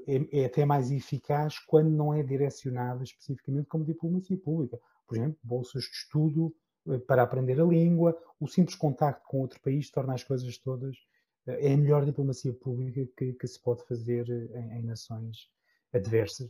é, 0.08 0.40
é, 0.40 0.46
até 0.46 0.66
mais 0.66 0.90
eficaz 0.90 1.60
quando 1.60 1.92
não 1.92 2.12
é 2.12 2.24
direcionada 2.24 3.04
especificamente 3.04 3.68
como 3.68 3.86
diplomacia 3.86 4.38
pública. 4.38 4.80
Por 5.06 5.16
exemplo, 5.16 5.38
bolsas 5.44 5.84
de 5.84 5.92
estudo 5.92 6.48
eh, 6.48 6.69
para 6.98 7.24
aprender 7.24 7.60
a 7.60 7.66
língua, 7.66 8.18
o 8.40 8.48
simples 8.48 8.76
contacto 8.76 9.28
com 9.28 9.42
outro 9.42 9.60
país 9.62 9.90
torna 9.92 10.14
as 10.14 10.24
coisas 10.24 10.58
todas. 10.58 10.96
Eh, 11.48 11.72
é 11.72 11.74
a 11.74 11.78
melhor 11.78 12.06
diplomacia 12.06 12.54
pública 12.54 13.06
que, 13.18 13.34
que 13.34 13.48
se 13.48 13.62
pode 13.62 13.84
fazer 13.86 14.30
eh, 14.30 14.60
em, 14.60 14.80
em 14.80 14.84
nações 14.84 15.50
adversas. 15.94 16.50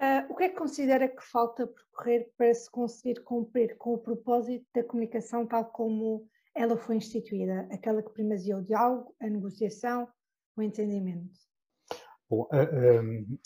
Uh, 0.00 0.24
o 0.30 0.36
que 0.36 0.44
é 0.44 0.48
que 0.48 0.56
considera 0.56 1.08
que 1.08 1.22
falta 1.22 1.66
percorrer 1.66 2.30
para 2.36 2.54
se 2.54 2.70
conseguir 2.70 3.22
cumprir 3.22 3.76
com 3.76 3.94
o 3.94 3.98
propósito 3.98 4.64
da 4.74 4.82
comunicação 4.82 5.46
tal 5.46 5.66
como 5.66 6.26
ela 6.54 6.76
foi 6.76 6.96
instituída? 6.96 7.68
Aquela 7.70 8.02
que 8.02 8.10
primazia 8.10 8.56
o 8.56 8.64
diálogo, 8.64 9.14
a 9.20 9.28
negociação, 9.28 10.08
o 10.56 10.62
entendimento? 10.62 11.38
Bom, 12.28 12.48
uh, 12.52 13.02
uh, 13.02 13.38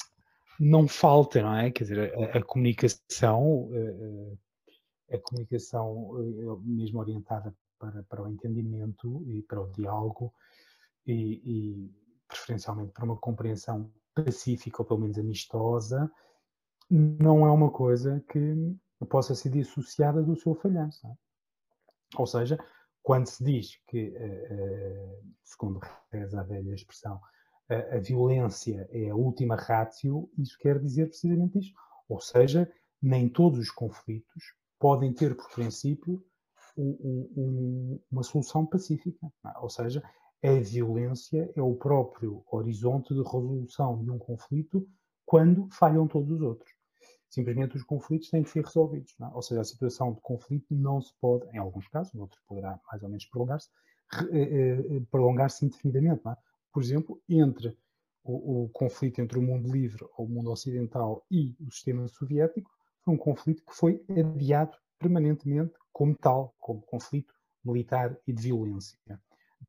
não 0.60 0.86
falta, 0.86 1.42
não 1.42 1.56
é? 1.56 1.70
Quer 1.72 1.84
dizer, 1.84 2.14
a, 2.14 2.38
a 2.38 2.42
comunicação, 2.44 3.68
a 5.10 5.18
comunicação 5.18 6.12
mesmo 6.62 7.00
orientada 7.00 7.54
para, 7.78 8.02
para 8.04 8.22
o 8.22 8.28
entendimento 8.28 9.22
e 9.26 9.42
para 9.42 9.60
o 9.60 9.70
diálogo 9.72 10.32
e, 11.06 11.42
e 11.44 11.94
preferencialmente 12.26 12.92
para 12.92 13.04
uma 13.04 13.16
compreensão 13.16 13.92
pacífica 14.14 14.82
ou 14.82 14.86
pelo 14.86 15.00
menos 15.00 15.18
amistosa, 15.18 16.10
não 16.90 17.46
é 17.46 17.50
uma 17.50 17.70
coisa 17.70 18.24
que 18.30 18.76
possa 19.08 19.34
ser 19.34 19.50
dissociada 19.50 20.22
do 20.22 20.36
seu 20.36 20.54
falhanço. 20.54 21.06
É? 21.06 21.14
Ou 22.16 22.26
seja, 22.26 22.58
quando 23.02 23.26
se 23.26 23.44
diz 23.44 23.76
que, 23.86 24.14
eh, 24.16 24.46
eh, 24.50 25.20
segundo 25.42 25.80
reza 26.10 26.40
a 26.40 26.44
velha 26.44 26.74
expressão, 26.74 27.20
a, 27.68 27.98
violência 27.98 28.86
é 28.90 29.10
a 29.10 29.16
última 29.16 29.56
ratio, 29.56 30.30
isso 30.38 30.56
quer 30.58 30.78
dizer 30.78 31.08
precisamente 31.08 31.58
isto. 31.58 31.74
Ou 32.08 32.20
seja, 32.20 32.70
nem 33.00 33.28
todos 33.28 33.58
os 33.58 33.70
conflitos 33.70 34.54
podem 34.78 35.12
ter, 35.12 35.36
por 35.36 35.48
princípio, 35.50 36.24
um, 36.76 37.28
um, 37.36 38.00
uma 38.10 38.22
solução 38.22 38.66
pacífica. 38.66 39.26
É? 39.46 39.58
Ou 39.60 39.70
seja, 39.70 40.02
a 40.42 40.60
violência 40.60 41.50
é 41.54 41.62
o 41.62 41.74
próprio 41.74 42.44
horizonte 42.50 43.14
de 43.14 43.22
resolução 43.22 44.02
de 44.04 44.10
um 44.10 44.18
conflito 44.18 44.86
quando 45.24 45.68
falham 45.72 46.06
todos 46.06 46.30
os 46.30 46.40
outros. 46.42 46.70
Simplesmente 47.30 47.76
os 47.76 47.82
conflitos 47.82 48.28
têm 48.30 48.42
que 48.42 48.50
ser 48.50 48.64
resolvidos. 48.64 49.14
É? 49.20 49.26
Ou 49.34 49.42
seja, 49.42 49.60
a 49.60 49.64
situação 49.64 50.12
de 50.12 50.20
conflito 50.20 50.74
não 50.74 51.00
se 51.00 51.12
pode, 51.20 51.46
em 51.54 51.58
alguns 51.58 51.88
casos, 51.88 52.14
outros 52.14 52.40
poderá 52.46 52.78
mais 52.90 53.02
ou 53.02 53.08
menos 53.08 53.24
prolongar-se, 53.26 53.68
eh, 54.30 54.96
eh, 54.96 55.00
prolongar-se 55.10 55.64
indefinidamente. 55.64 56.26
É? 56.28 56.36
Por 56.72 56.82
exemplo, 56.82 57.20
entre 57.28 57.76
o, 58.22 58.64
o, 58.64 58.68
conflito 58.70 59.20
entre 59.20 59.38
o 59.38 59.42
mundo 59.42 59.70
livre, 59.70 60.04
ou 60.16 60.26
o 60.26 60.28
mundo 60.28 60.50
ocidental, 60.50 61.24
e 61.30 61.54
o 61.60 61.70
sistema 61.70 62.08
soviético, 62.08 62.70
foi 63.04 63.14
um 63.14 63.18
conflito 63.18 63.62
que 63.64 63.74
foi 63.74 64.04
adiado 64.08 64.76
permanentemente 64.98 65.74
como 65.92 66.16
tal, 66.16 66.54
como 66.58 66.80
conflito 66.82 67.34
militar 67.64 68.16
e 68.26 68.32
de 68.32 68.42
violência, 68.42 68.98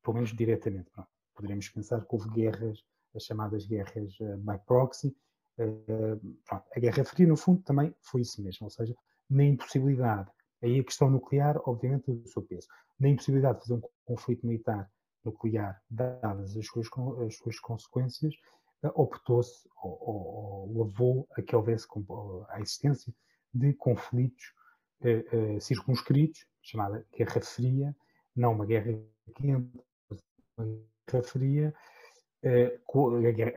pelo 0.01 0.15
menos 0.15 0.33
diretamente. 0.33 0.89
Poderíamos 1.33 1.69
pensar 1.69 2.01
que 2.05 2.15
houve 2.15 2.29
guerras, 2.29 2.83
as 3.15 3.23
chamadas 3.23 3.65
guerras 3.65 4.17
uh, 4.19 4.37
by 4.37 4.57
proxy, 4.65 5.15
eh, 5.57 6.17
pronto, 6.45 6.65
a 6.75 6.79
Guerra 6.79 7.03
Fria, 7.05 7.27
no 7.27 7.37
fundo, 7.37 7.61
também 7.63 7.93
foi 8.01 8.21
isso 8.21 8.41
mesmo, 8.41 8.65
ou 8.65 8.69
seja, 8.69 8.95
na 9.29 9.43
impossibilidade, 9.43 10.29
aí 10.61 10.79
a 10.79 10.83
questão 10.83 11.09
nuclear, 11.09 11.57
obviamente, 11.65 12.11
o 12.11 12.27
seu 12.27 12.41
peso, 12.41 12.67
na 12.99 13.09
impossibilidade 13.09 13.59
de 13.59 13.67
fazer 13.67 13.73
um 13.73 13.89
conflito 14.05 14.45
militar 14.45 14.89
nuclear, 15.23 15.81
dadas 15.89 16.55
as 16.55 16.67
suas, 16.67 16.87
as 17.25 17.35
suas 17.37 17.59
consequências, 17.59 18.33
eh, 18.33 18.37
optou-se 18.83 19.67
ou, 19.83 19.97
ou, 20.01 20.75
ou, 20.75 20.83
levou 20.83 21.27
a 21.37 21.41
que 21.41 21.55
houvesse 21.55 21.87
a 22.49 22.59
existência 22.59 23.13
de 23.53 23.73
conflitos 23.73 24.53
eh, 25.01 25.25
eh, 25.31 25.59
circunscritos, 25.59 26.45
chamada 26.61 27.05
Guerra 27.15 27.41
Fria, 27.41 27.95
não 28.35 28.53
uma 28.53 28.65
guerra 28.65 28.99
quente, 29.35 29.83
uma 30.57 30.79
guerra 31.07 31.23
fria, 31.23 31.73
eh, 32.45 32.79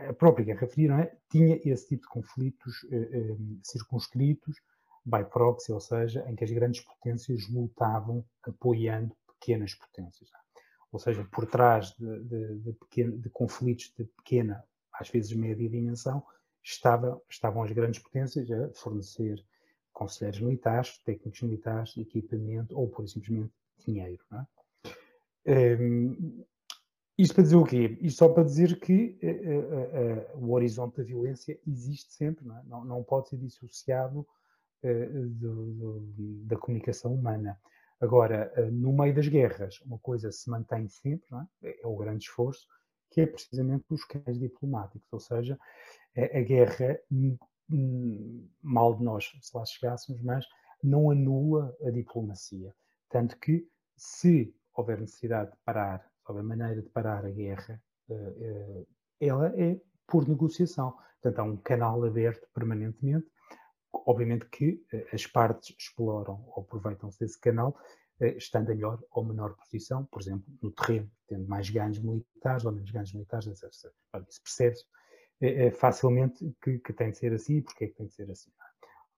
a 0.08 0.14
própria 0.14 0.46
Guerra 0.46 0.66
Fria 0.66 0.94
é? 0.94 1.16
tinha 1.30 1.60
esse 1.62 1.88
tipo 1.88 2.02
de 2.02 2.08
conflitos 2.08 2.86
eh, 2.90 2.96
eh, 2.96 3.36
circunscritos, 3.62 4.56
by 5.04 5.24
proxy, 5.24 5.72
ou 5.72 5.80
seja, 5.80 6.24
em 6.26 6.34
que 6.34 6.44
as 6.44 6.50
grandes 6.50 6.80
potências 6.80 7.48
lutavam 7.48 8.24
apoiando 8.42 9.14
pequenas 9.26 9.74
potências. 9.74 10.30
É? 10.32 10.38
Ou 10.90 10.98
seja, 10.98 11.22
por 11.30 11.46
trás 11.46 11.94
de, 11.98 12.24
de, 12.24 12.58
de, 12.60 12.72
pequeno, 12.72 13.18
de, 13.18 13.28
conflitos 13.28 13.92
de 13.98 14.04
pequena, 14.04 14.64
às 14.98 15.08
vezes 15.08 15.32
média 15.32 15.68
dimensão, 15.68 16.22
estava, 16.62 17.20
estavam 17.28 17.62
as 17.62 17.72
grandes 17.72 18.00
potências 18.00 18.50
a 18.50 18.70
fornecer 18.74 19.44
conselheiros 19.92 20.40
militares, 20.40 20.98
técnicos 20.98 21.42
militares, 21.42 21.96
equipamento 21.96 22.78
ou, 22.78 22.88
por 22.88 23.08
simplesmente, 23.08 23.52
dinheiro. 23.84 24.22
É? 24.32 25.76
Um, 25.80 26.44
isto 27.16 27.34
para 27.34 27.42
dizer 27.42 27.56
o 27.56 27.64
quê? 27.64 27.98
Isto 28.00 28.18
só 28.18 28.28
para 28.28 28.44
dizer 28.44 28.78
que 28.78 29.18
uh, 29.22 30.36
uh, 30.36 30.42
uh, 30.42 30.46
o 30.46 30.52
horizonte 30.52 30.98
da 30.98 31.02
violência 31.02 31.58
existe 31.66 32.12
sempre, 32.12 32.46
não, 32.46 32.56
é? 32.56 32.62
não, 32.66 32.84
não 32.84 33.02
pode 33.02 33.28
ser 33.28 33.38
dissociado 33.38 34.26
do, 34.80 35.72
do, 35.72 36.44
da 36.44 36.56
comunicação 36.56 37.12
humana. 37.12 37.58
Agora, 38.00 38.52
no 38.70 38.92
meio 38.92 39.12
das 39.12 39.26
guerras, 39.26 39.80
uma 39.80 39.98
coisa 39.98 40.30
se 40.30 40.48
mantém 40.48 40.86
sempre, 40.86 41.26
é? 41.64 41.70
é? 41.70 41.80
o 41.84 41.96
grande 41.96 42.26
esforço, 42.26 42.64
que 43.18 43.22
é 43.22 43.26
precisamente 43.26 43.84
os 43.90 44.04
canais 44.04 44.38
diplomáticos, 44.38 45.12
ou 45.12 45.18
seja, 45.18 45.58
a, 46.16 46.38
a 46.38 46.40
guerra, 46.40 47.00
mal 48.62 48.94
de 48.94 49.02
nós 49.02 49.32
se 49.42 49.56
lá 49.56 49.64
chegássemos, 49.64 50.22
mas 50.22 50.46
não 50.80 51.10
anula 51.10 51.76
a 51.84 51.90
diplomacia. 51.90 52.72
Tanto 53.08 53.36
que, 53.40 53.68
se 53.96 54.54
houver 54.72 55.00
necessidade 55.00 55.50
de 55.50 55.56
parar 55.64 56.08
a 56.24 56.32
maneira 56.32 56.80
de 56.80 56.88
parar 56.90 57.24
a 57.24 57.30
guerra, 57.30 57.82
eh, 58.08 58.34
eh, 58.40 58.86
ela 59.20 59.48
é 59.60 59.80
por 60.06 60.28
negociação. 60.28 60.94
Portanto, 61.20 61.38
há 61.40 61.42
um 61.42 61.56
canal 61.56 62.04
aberto 62.04 62.46
permanentemente. 62.54 63.26
Obviamente 63.92 64.46
que 64.46 64.84
eh, 64.92 65.06
as 65.12 65.26
partes 65.26 65.74
exploram 65.76 66.44
ou 66.54 66.62
aproveitam-se 66.62 67.18
desse 67.18 67.40
canal, 67.40 67.76
estando 68.20 68.70
em 68.70 68.74
melhor 68.74 69.02
ou 69.10 69.24
menor 69.24 69.54
posição, 69.54 70.04
por 70.06 70.20
exemplo, 70.20 70.44
no 70.62 70.70
terreno, 70.70 71.10
tendo 71.26 71.46
mais 71.46 71.70
ganhos 71.70 71.98
militares 71.98 72.64
ou 72.64 72.72
menos 72.72 72.90
ganhos 72.90 73.12
militares, 73.12 73.46
etc. 73.46 73.92
Isso 74.28 74.42
percebe-se 74.42 74.84
é, 75.40 75.70
facilmente 75.70 76.54
que, 76.62 76.78
que, 76.78 76.92
tem 76.92 77.10
de 77.10 77.18
ser 77.18 77.32
assim 77.32 77.56
e 77.56 77.62
porque 77.62 77.84
é 77.84 77.88
que 77.88 77.94
tem 77.94 78.06
de 78.06 78.14
ser 78.14 78.30
assim. 78.30 78.50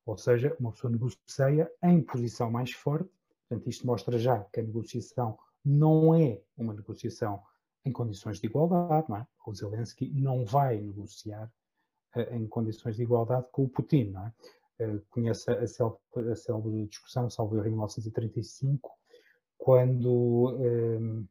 Ou 0.04 0.16
seja, 0.16 0.54
uma 0.58 0.72
pessoa 0.72 0.90
negocia 0.90 1.70
em 1.82 2.02
posição 2.02 2.50
mais 2.50 2.72
forte, 2.72 3.10
portanto, 3.48 3.68
isto 3.68 3.86
mostra 3.86 4.18
já 4.18 4.44
que 4.44 4.60
a 4.60 4.62
negociação 4.62 5.38
não 5.64 6.14
é 6.14 6.42
uma 6.56 6.74
negociação 6.74 7.42
em 7.84 7.92
condições 7.92 8.38
de 8.38 8.46
igualdade, 8.46 9.08
não 9.08 9.16
é? 9.16 9.26
O 9.46 9.54
Zelensky 9.54 10.10
não 10.10 10.44
vai 10.44 10.80
negociar 10.80 11.50
em 12.30 12.46
condições 12.46 12.96
de 12.96 13.02
igualdade 13.02 13.46
com 13.52 13.64
o 13.64 13.68
Putin, 13.68 14.10
não 14.10 14.26
é? 14.26 14.34
Conhece 15.10 15.50
a 15.50 15.66
célebre, 15.66 16.30
a 16.30 16.36
célebre 16.36 16.86
discussão, 16.86 17.28
salvo 17.30 17.58
em 17.58 17.70
1935, 17.70 18.90
quando 19.58 20.56
um, 20.58 21.26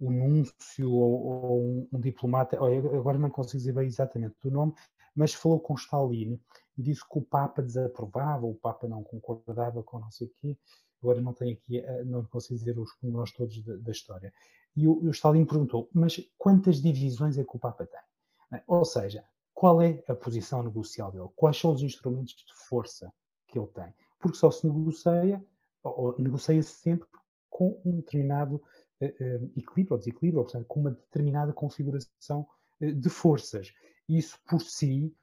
o 0.00 0.10
núncio 0.10 0.90
ou, 0.90 1.26
ou 1.26 1.62
um, 1.62 1.88
um, 1.92 2.00
diplomata, 2.00 2.56
agora 2.56 3.18
não 3.18 3.30
consigo 3.30 3.58
dizer 3.58 3.72
bem 3.72 3.86
exatamente 3.86 4.34
o 4.44 4.50
nome, 4.50 4.74
mas 5.14 5.34
falou 5.34 5.60
com 5.60 5.74
Stalin 5.74 6.40
e 6.76 6.82
disse 6.82 7.06
que 7.08 7.18
o 7.18 7.22
Papa 7.22 7.62
desaprovava, 7.62 8.46
o 8.46 8.54
Papa 8.54 8.88
não 8.88 9.04
concordava 9.04 9.82
com 9.82 10.00
não 10.00 10.10
sei 10.10 10.26
o 10.26 10.32
quê, 10.40 10.58
agora 11.02 11.20
não 11.20 11.34
tenho 11.34 11.52
aqui, 11.52 11.78
eh, 11.78 12.04
não 12.04 12.24
consigo 12.24 12.58
dizer 12.58 12.78
os 12.78 12.92
pormenores 12.94 13.32
todos 13.32 13.62
da, 13.62 13.76
da, 13.76 13.90
história. 13.90 14.32
E 14.74 14.88
o, 14.88 15.02
o 15.02 15.10
Stalin 15.10 15.44
perguntou, 15.44 15.88
mas 15.92 16.20
quantas 16.38 16.80
divisões 16.80 17.36
é 17.36 17.44
que 17.44 17.56
o 17.56 17.58
Papa 17.58 17.86
tem? 17.86 18.60
Ou 18.66 18.84
seja, 18.84 19.24
qual 19.60 19.82
é 19.82 20.02
a 20.08 20.14
posição 20.14 20.62
negocial 20.62 21.12
dele? 21.12 21.28
Quais 21.36 21.58
são 21.58 21.74
os 21.74 21.82
instrumentos 21.82 22.34
de 22.34 22.54
força 22.66 23.12
que 23.46 23.58
ele 23.58 23.66
tem? 23.66 23.92
Porque 24.18 24.38
só 24.38 24.50
se 24.50 24.66
negocia, 24.66 25.44
ou 25.82 26.18
negocia-se 26.18 26.76
sempre 26.76 27.06
com 27.50 27.78
um 27.84 27.96
determinado 27.96 28.54
uh, 28.54 29.52
equilíbrio 29.54 29.92
ou 29.92 29.98
desequilíbrio, 29.98 30.40
ou 30.40 30.48
seja, 30.48 30.64
com 30.64 30.80
uma 30.80 30.92
determinada 30.92 31.52
configuração 31.52 32.48
uh, 32.80 32.90
de 32.90 33.10
forças. 33.10 33.70
Isso 34.08 34.38
por 34.48 34.62
si 34.62 35.14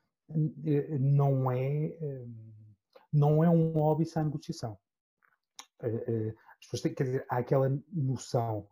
não 1.00 1.52
é, 1.52 1.98
não 3.12 3.44
é 3.44 3.50
um 3.50 3.72
hobby 3.72 4.06
sem 4.06 4.24
negociação. 4.24 4.78
quer 6.96 7.04
dizer, 7.04 7.26
há 7.28 7.38
aquela 7.38 7.70
noção 7.92 8.68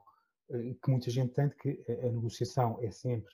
que 0.83 0.91
muita 0.91 1.09
gente 1.09 1.33
tem 1.33 1.47
de 1.47 1.55
que 1.55 1.83
a 1.89 2.11
negociação 2.11 2.77
é 2.83 2.91
sempre 2.91 3.33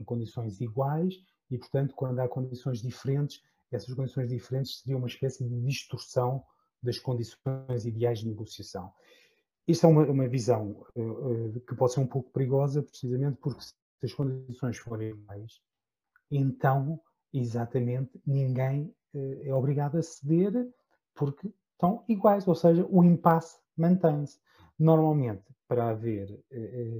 em 0.00 0.04
condições 0.04 0.58
iguais 0.60 1.16
e, 1.50 1.58
portanto, 1.58 1.94
quando 1.94 2.20
há 2.20 2.28
condições 2.28 2.82
diferentes, 2.82 3.42
essas 3.70 3.92
condições 3.94 4.28
diferentes 4.28 4.80
seriam 4.80 4.98
uma 4.98 5.08
espécie 5.08 5.44
de 5.44 5.60
distorção 5.62 6.44
das 6.82 6.98
condições 6.98 7.84
ideais 7.84 8.20
de 8.20 8.28
negociação. 8.28 8.92
Isto 9.66 9.86
é 9.86 9.88
uma, 9.88 10.04
uma 10.04 10.28
visão 10.28 10.86
uh, 10.94 11.60
que 11.60 11.74
pode 11.74 11.92
ser 11.92 12.00
um 12.00 12.06
pouco 12.06 12.30
perigosa, 12.30 12.82
precisamente 12.82 13.38
porque 13.40 13.62
se 13.62 13.74
as 14.02 14.14
condições 14.14 14.78
forem 14.78 15.10
iguais, 15.10 15.60
então, 16.30 17.00
exatamente, 17.32 18.20
ninguém 18.24 18.94
uh, 19.14 19.42
é 19.42 19.52
obrigado 19.52 19.96
a 19.96 20.02
ceder 20.02 20.68
porque 21.14 21.52
estão 21.72 22.04
iguais, 22.08 22.46
ou 22.46 22.54
seja, 22.54 22.86
o 22.88 23.02
impasse 23.02 23.58
mantém-se. 23.76 24.38
Normalmente, 24.78 25.42
para 25.66 25.88
haver 25.88 26.44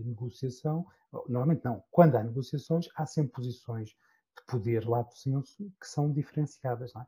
negociação, 0.05 0.87
normalmente 1.29 1.65
não, 1.65 1.85
quando 1.91 2.17
há 2.17 2.25
negociações, 2.25 2.89
há 2.97 3.05
sempre 3.05 3.33
posições 3.33 3.95
de 4.37 4.47
poder 4.47 4.87
lá 4.87 5.03
do 5.03 5.15
senso 5.15 5.71
que 5.81 5.87
são 5.87 6.13
diferenciadas. 6.13 6.95
É? 6.95 7.07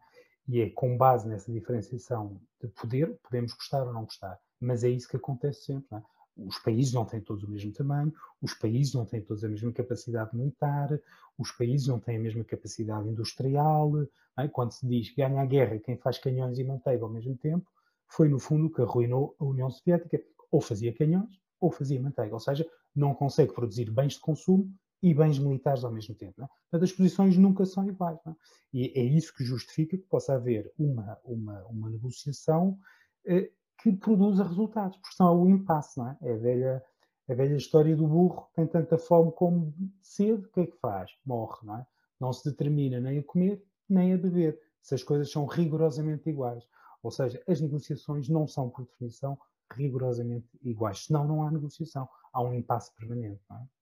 E 0.49 0.61
é 0.61 0.71
com 0.71 0.97
base 0.97 1.29
nessa 1.29 1.53
diferenciação 1.53 2.41
de 2.61 2.69
poder, 2.69 3.19
podemos 3.23 3.53
gostar 3.53 3.85
ou 3.85 3.93
não 3.93 4.05
gostar, 4.05 4.39
mas 4.61 4.83
é 4.83 4.89
isso 4.89 5.09
que 5.09 5.17
acontece 5.17 5.65
sempre. 5.65 5.97
É? 5.97 6.03
Os 6.37 6.59
países 6.59 6.93
não 6.93 7.05
têm 7.05 7.21
todos 7.21 7.43
o 7.43 7.51
mesmo 7.51 7.73
tamanho, 7.73 8.15
os 8.41 8.55
países 8.55 8.95
não 8.95 9.05
têm 9.05 9.21
todos 9.21 9.45
a 9.45 9.49
mesma 9.49 9.73
capacidade 9.73 10.37
militar, 10.37 10.89
os 11.37 11.51
países 11.51 11.89
não 11.89 11.99
têm 11.99 12.17
a 12.17 12.21
mesma 12.21 12.45
capacidade 12.45 13.09
industrial. 13.09 13.93
É? 14.39 14.49
Quando 14.49 14.73
se 14.73 14.87
diz 14.87 15.13
ganha 15.15 15.41
a 15.41 15.47
guerra 15.47 15.79
quem 15.79 15.97
faz 15.97 16.19
canhões 16.19 16.59
e 16.59 16.65
manteiga 16.65 17.05
ao 17.05 17.11
mesmo 17.11 17.37
tempo, 17.37 17.67
foi 18.07 18.29
no 18.29 18.39
fundo 18.39 18.67
o 18.67 18.71
que 18.71 18.81
arruinou 18.81 19.37
a 19.39 19.45
União 19.45 19.71
Soviética. 19.71 20.23
Ou 20.51 20.63
fazia 20.63 20.95
canhões 20.95 21.39
ou 21.61 21.71
fazia 21.71 22.01
manteiga, 22.01 22.35
ou 22.35 22.41
seja, 22.41 22.69
não 22.95 23.15
consegue 23.15 23.53
produzir 23.53 23.91
bens 23.91 24.15
de 24.15 24.21
consumo 24.21 24.73
e 25.03 25.15
bens 25.15 25.39
militares 25.39 25.85
ao 25.85 25.93
mesmo 25.93 26.15
tempo. 26.15 26.35
Não 26.39 26.45
é? 26.47 26.49
Portanto, 26.49 26.85
as 26.85 26.93
posições 26.93 27.37
nunca 27.37 27.65
são 27.65 27.87
iguais. 27.89 28.19
É? 28.27 28.35
E 28.73 28.99
é 28.99 29.03
isso 29.03 29.35
que 29.35 29.45
justifica 29.45 29.97
que 29.97 30.05
possa 30.05 30.35
haver 30.35 30.73
uma, 30.79 31.19
uma, 31.25 31.65
uma 31.67 31.91
negociação 31.91 32.79
eh, 33.27 33.51
que 33.81 33.93
produza 33.93 34.43
resultados, 34.43 34.97
porque 34.99 35.15
senão 35.15 35.31
é 35.31 35.37
o 35.37 35.49
impasse. 35.49 35.99
Não 35.99 36.09
é? 36.09 36.19
é 36.23 36.33
a, 36.33 36.37
velha, 36.37 36.85
a 37.29 37.35
velha 37.35 37.57
história 37.57 37.97
do 37.97 38.07
burro, 38.07 38.49
tem 38.55 38.67
tanta 38.67 38.99
fome 38.99 39.33
como 39.33 39.73
sede, 40.03 40.47
o 40.47 40.51
que 40.51 40.61
é 40.61 40.67
que 40.67 40.79
faz? 40.79 41.11
Morre. 41.25 41.59
Não, 41.63 41.77
é? 41.77 41.87
não 42.21 42.33
se 42.33 42.51
determina 42.51 43.01
nem 43.01 43.19
a 43.19 43.23
comer, 43.23 43.63
nem 43.89 44.13
a 44.13 44.19
beber, 44.19 44.59
se 44.83 44.95
as 44.95 45.03
coisas 45.03 45.31
são 45.31 45.47
rigorosamente 45.47 46.29
iguais. 46.29 46.65
Ou 47.03 47.11
seja, 47.13 47.41
as 47.47 47.61
negociações 47.61 48.29
não 48.29 48.47
são, 48.49 48.69
por 48.69 48.85
definição, 48.85 49.39
rigorosamente 49.73 50.49
iguais. 50.63 51.05
Senão 51.05 51.27
não 51.27 51.43
há 51.47 51.51
negociação, 51.51 52.09
há 52.33 52.43
um 52.43 52.55
impasse 52.55 52.95
permanente. 52.97 53.41
Não 53.49 53.59
é? 53.59 53.78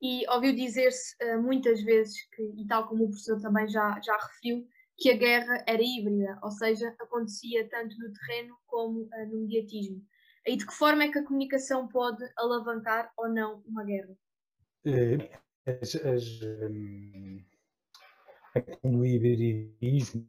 E 0.00 0.28
ouviu 0.30 0.54
dizer-se 0.54 1.14
uh, 1.22 1.42
muitas 1.42 1.82
vezes, 1.82 2.16
que, 2.30 2.42
e 2.42 2.66
tal 2.66 2.88
como 2.88 3.04
o 3.04 3.08
professor 3.08 3.40
também 3.40 3.68
já, 3.68 4.00
já 4.00 4.16
referiu, 4.16 4.66
que 4.96 5.10
a 5.10 5.16
guerra 5.16 5.64
era 5.66 5.82
híbrida, 5.82 6.38
ou 6.42 6.50
seja, 6.50 6.94
acontecia 7.00 7.68
tanto 7.68 7.98
no 7.98 8.12
terreno 8.12 8.56
como 8.66 9.02
uh, 9.02 9.26
no 9.30 9.42
mediatismo. 9.42 10.02
E 10.46 10.56
de 10.56 10.66
que 10.66 10.72
forma 10.72 11.04
é 11.04 11.10
que 11.10 11.18
a 11.18 11.24
comunicação 11.24 11.86
pode 11.88 12.24
alavancar 12.36 13.12
ou 13.16 13.28
não 13.28 13.62
uma 13.66 13.84
guerra? 13.84 14.16
Eh, 14.86 15.30
as, 15.66 15.94
as, 15.96 16.40
um, 16.42 17.44
no 18.82 19.04
hibridismo, 19.04 20.26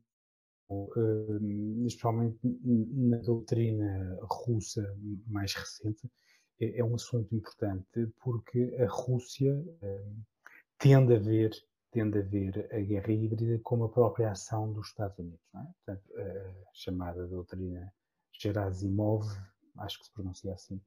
um, 0.69 1.85
especialmente 1.85 2.37
na 2.43 3.17
doutrina 3.17 4.17
russa 4.23 4.83
mais 5.27 5.53
recente, 5.53 6.09
é, 6.61 6.79
é 6.79 6.83
um 6.83 6.95
assunto 6.95 7.35
importante 7.35 8.07
porque 8.21 8.75
a 8.79 8.87
Rússia 8.87 9.53
hum, 9.53 10.21
tende 10.77 11.15
a 11.15 11.19
ver 11.19 11.51
tende 11.91 12.19
a 12.19 12.21
ver 12.21 12.69
a 12.71 12.79
guerra 12.79 13.11
híbrida 13.11 13.59
como 13.63 13.83
a 13.83 13.89
própria 13.89 14.31
ação 14.31 14.71
dos 14.71 14.87
Estados 14.87 15.19
Unidos. 15.19 15.41
É? 15.53 15.59
Portanto, 15.59 16.13
a 16.17 16.73
chamada 16.73 17.27
doutrina 17.27 17.93
Gerasimov, 18.31 19.27
acho 19.77 19.99
que 19.99 20.05
se 20.05 20.13
pronuncia 20.13 20.53
assim, 20.53 20.79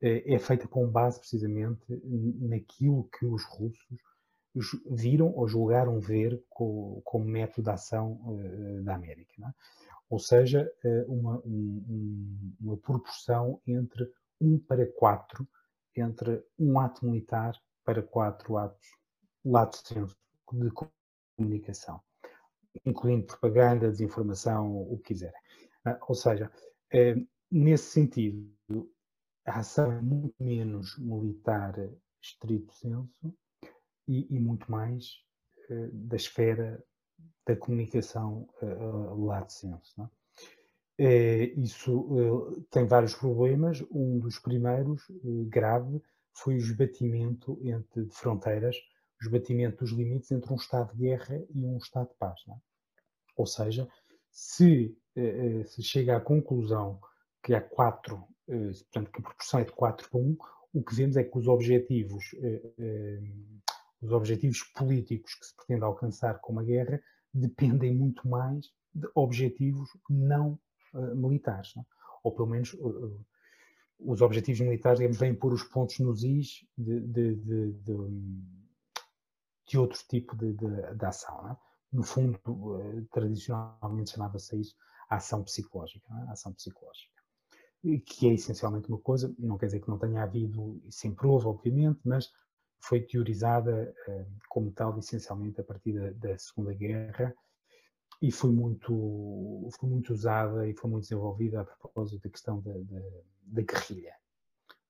é, 0.00 0.34
é 0.34 0.38
feita 0.38 0.66
com 0.66 0.88
base 0.88 1.18
precisamente 1.18 1.84
naquilo 2.40 3.08
que 3.18 3.26
os 3.26 3.44
russos 3.44 3.98
viram 4.90 5.32
ou 5.36 5.46
julgaram 5.46 6.00
ver 6.00 6.42
como 6.48 7.24
método 7.24 7.62
de 7.62 7.70
ação 7.70 8.20
uh, 8.24 8.82
da 8.82 8.96
América. 8.96 9.32
É? 9.46 9.52
Ou 10.08 10.18
seja, 10.18 10.70
uh, 10.84 11.12
uma, 11.12 11.38
um, 11.44 12.54
uma 12.60 12.76
proporção 12.78 13.60
entre 13.66 14.10
um 14.40 14.58
para 14.58 14.86
quatro 14.92 15.46
entre 15.96 16.44
um 16.58 16.78
ato 16.78 17.04
militar 17.04 17.54
para 17.84 18.02
quatro 18.02 18.56
atos 18.56 18.88
lato 19.44 19.76
senso 19.86 20.16
de 20.52 20.70
comunicação, 21.36 22.00
incluindo 22.84 23.26
propaganda, 23.26 23.90
desinformação, 23.90 24.82
o 24.82 24.96
que 24.98 25.14
quiserem. 25.14 25.40
Ah, 25.84 25.98
ou 26.08 26.14
seja, 26.14 26.50
eh, 26.92 27.16
nesse 27.50 27.90
sentido, 27.90 28.52
a 29.46 29.60
ação 29.60 29.90
é 29.90 30.00
muito 30.00 30.34
menos 30.42 30.98
militar 30.98 31.74
estrito 32.20 32.72
senso 32.74 33.34
e, 34.06 34.26
e 34.30 34.38
muito 34.38 34.70
mais 34.70 35.22
eh, 35.70 35.88
da 35.92 36.16
esfera 36.16 36.84
da 37.46 37.56
comunicação 37.56 38.48
uh, 38.62 39.24
lato 39.24 39.52
senso. 39.52 39.94
Não 39.96 40.04
é? 40.04 40.19
É, 41.02 41.44
isso 41.58 42.06
eh, 42.18 42.62
tem 42.70 42.86
vários 42.86 43.14
problemas. 43.14 43.82
Um 43.90 44.18
dos 44.18 44.38
primeiros, 44.38 45.00
eh, 45.08 45.44
grave, 45.48 46.02
foi 46.34 46.56
o 46.56 46.58
esbatimento 46.58 47.58
entre, 47.62 48.06
fronteiras, 48.10 48.76
o 49.18 49.24
esbatimento 49.24 49.78
dos 49.78 49.92
limites 49.94 50.30
entre 50.30 50.52
um 50.52 50.56
Estado 50.56 50.92
de 50.92 50.98
guerra 50.98 51.42
e 51.54 51.64
um 51.64 51.78
Estado 51.78 52.10
de 52.10 52.14
paz. 52.16 52.38
É? 52.46 52.52
Ou 53.34 53.46
seja, 53.46 53.88
se 54.30 54.94
se 55.66 55.82
chega 55.82 56.16
à 56.16 56.20
conclusão 56.20 57.00
que 57.42 57.52
há 57.52 57.60
quatro, 57.60 58.24
portanto, 58.46 59.10
que 59.10 59.18
a 59.18 59.22
proporção 59.22 59.60
é 59.60 59.64
de 59.64 59.72
4 59.72 60.08
para 60.08 60.20
1, 60.20 60.36
o 60.72 60.82
que 60.82 60.94
vemos 60.94 61.16
é 61.16 61.24
que 61.24 61.36
os 61.36 61.48
objetivos, 61.48 62.24
os 64.00 64.12
objetivos 64.12 64.62
políticos 64.72 65.34
que 65.34 65.46
se 65.46 65.56
pretende 65.56 65.82
alcançar 65.82 66.40
com 66.40 66.52
uma 66.52 66.62
guerra 66.62 67.02
dependem 67.34 67.94
muito 67.94 68.26
mais 68.26 68.66
de 68.94 69.08
objetivos 69.14 69.90
não 70.08 70.58
uh, 70.92 71.16
militares, 71.16 71.74
não? 71.74 71.82
É? 71.82 71.86
ou 72.22 72.32
pelo 72.32 72.48
menos 72.48 72.74
uh, 72.74 73.24
os 73.98 74.20
objetivos 74.20 74.60
militares, 74.60 74.98
digamos, 74.98 75.18
vêm 75.18 75.34
pôr 75.34 75.52
os 75.52 75.62
pontos 75.62 75.98
nos 75.98 76.22
is 76.22 76.66
de, 76.76 77.00
de, 77.00 77.34
de, 77.36 77.72
de 79.68 79.78
outro 79.78 79.98
tipo 80.08 80.36
de, 80.36 80.54
ação. 81.04 81.50
É? 81.50 81.56
No 81.92 82.02
fundo, 82.02 82.38
uh, 82.46 83.06
tradicionalmente 83.12 84.10
chamava-se 84.10 84.60
isso 84.60 84.76
a 85.08 85.16
ação 85.16 85.42
psicológica, 85.42 86.06
é? 86.12 86.28
a 86.28 86.32
ação 86.32 86.52
psicológica, 86.52 87.10
que 88.06 88.28
é 88.28 88.34
essencialmente 88.34 88.88
uma 88.88 89.00
coisa, 89.00 89.34
não 89.38 89.58
quer 89.58 89.66
dizer 89.66 89.80
que 89.80 89.88
não 89.88 89.98
tenha 89.98 90.22
havido, 90.22 90.80
sempre 90.88 91.26
houve, 91.26 91.46
obviamente, 91.46 92.00
mas 92.04 92.30
foi 92.82 93.00
teorizada 93.00 93.92
como 94.48 94.70
tal 94.70 94.98
essencialmente 94.98 95.60
a 95.60 95.64
partir 95.64 95.92
da, 95.92 96.10
da 96.12 96.38
Segunda 96.38 96.72
Guerra 96.72 97.34
e 98.22 98.30
foi 98.30 98.50
muito, 98.50 99.68
foi 99.78 99.88
muito 99.88 100.12
usada 100.12 100.68
e 100.68 100.74
foi 100.74 100.90
muito 100.90 101.04
desenvolvida 101.04 101.62
a 101.62 101.64
propósito 101.64 102.22
da 102.22 102.30
questão 102.30 102.60
da, 102.60 102.72
da, 102.72 103.00
da 103.42 103.62
guerrilha. 103.62 104.14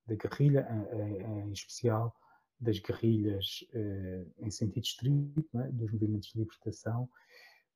Da 0.06 0.16
guerrilha, 0.16 0.66
em 1.46 1.52
especial 1.52 2.14
das 2.60 2.78
guerrilhas 2.78 3.64
eh, 3.72 4.24
em 4.38 4.50
sentido 4.50 4.84
estrito, 4.84 5.60
é? 5.60 5.68
dos 5.72 5.90
movimentos 5.92 6.30
de 6.32 6.38
libertação, 6.38 7.08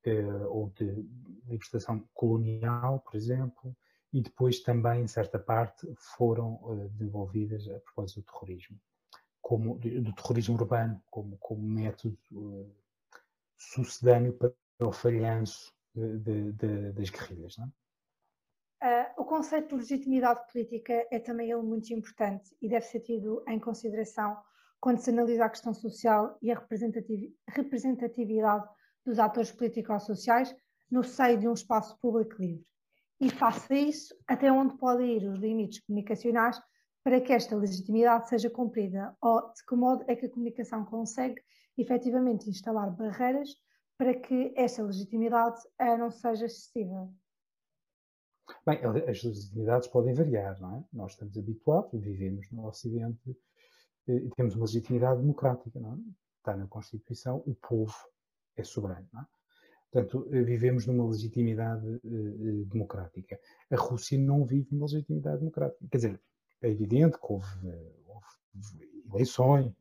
eh, 0.03 0.45
ou 0.47 0.69
de 0.77 1.05
libertação 1.47 2.07
colonial, 2.13 2.99
por 2.99 3.15
exemplo, 3.15 3.75
e 4.13 4.21
depois 4.21 4.59
também, 4.61 5.01
em 5.01 5.07
certa 5.07 5.39
parte, 5.39 5.87
foram 6.17 6.59
eh, 6.69 6.89
desenvolvidas 6.89 7.67
a 7.67 7.79
propósito 7.79 8.21
do 8.21 8.31
terrorismo, 8.31 8.79
como, 9.41 9.79
do 9.79 10.13
terrorismo 10.13 10.55
urbano, 10.55 11.01
como, 11.09 11.37
como 11.37 11.61
método 11.61 12.17
sucedâneo 13.57 14.33
para 14.33 14.53
o 14.79 14.91
falhanço 14.91 15.73
de, 15.93 16.51
de, 16.51 16.91
das 16.91 17.09
guerrilhas. 17.09 17.57
Não 17.57 17.65
é? 17.65 17.69
uh, 18.85 19.21
o 19.21 19.25
conceito 19.25 19.69
de 19.69 19.75
legitimidade 19.75 20.41
política 20.51 21.07
é 21.11 21.19
também 21.19 21.51
ele 21.51 21.61
muito 21.61 21.91
importante 21.93 22.55
e 22.61 22.69
deve 22.69 22.85
ser 22.85 22.99
tido 22.99 23.43
em 23.47 23.59
consideração 23.59 24.37
quando 24.79 24.99
se 24.99 25.09
analisa 25.09 25.45
a 25.45 25.49
questão 25.49 25.73
social 25.73 26.37
e 26.41 26.51
a 26.51 26.61
representatividade 27.47 28.69
dos 29.03 29.17
atores 29.17 29.51
político-sociais 29.51 30.55
no 30.91 31.03
seio 31.03 31.39
de 31.39 31.47
um 31.47 31.53
espaço 31.53 31.97
público 31.99 32.35
livre. 32.39 32.65
E 33.19 33.29
face 33.31 33.73
a 33.73 33.77
isso, 33.77 34.15
até 34.27 34.51
onde 34.51 34.77
podem 34.77 35.17
ir 35.17 35.27
os 35.27 35.39
limites 35.39 35.79
comunicacionais 35.79 36.61
para 37.03 37.21
que 37.21 37.33
esta 37.33 37.55
legitimidade 37.55 38.29
seja 38.29 38.49
cumprida, 38.49 39.15
ou 39.21 39.41
de 39.53 39.65
que 39.65 39.75
modo 39.75 40.03
é 40.07 40.15
que 40.15 40.25
a 40.25 40.29
comunicação 40.29 40.83
consegue 40.85 41.41
efetivamente 41.77 42.49
instalar 42.49 42.91
barreiras 42.91 43.49
para 43.97 44.13
que 44.13 44.53
esta 44.55 44.83
legitimidade 44.83 45.61
não 45.79 46.11
seja 46.11 46.45
excessiva? 46.45 47.09
Bem, 48.65 48.79
as 49.09 49.23
legitimidades 49.23 49.87
podem 49.87 50.13
variar, 50.13 50.59
não 50.59 50.77
é? 50.77 50.83
Nós 50.93 51.13
estamos 51.13 51.37
habituados, 51.37 51.99
vivemos 51.99 52.51
no 52.51 52.67
Ocidente 52.67 53.35
e 54.07 54.29
temos 54.35 54.55
uma 54.55 54.65
legitimidade 54.65 55.21
democrática, 55.21 55.79
não 55.79 55.93
é? 55.93 55.97
Está 56.37 56.55
na 56.55 56.67
Constituição, 56.67 57.41
o 57.47 57.55
povo 57.55 57.95
é 58.55 58.63
soberano, 58.63 59.07
não 59.11 59.21
é? 59.21 59.25
Portanto, 59.91 60.27
vivemos 60.29 60.85
numa 60.85 61.07
legitimidade 61.07 61.87
uh, 61.87 62.65
democrática. 62.65 63.39
A 63.71 63.77
Rússia 63.77 64.19
não 64.19 64.45
vive 64.45 64.67
numa 64.71 64.85
legitimidade 64.85 65.39
democrática. 65.39 65.87
Quer 65.89 65.97
dizer, 65.97 66.21
é 66.61 66.69
evidente 66.69 67.17
que 67.17 67.25
houve, 67.31 67.47
houve 68.05 68.89
eleições, 69.13 69.73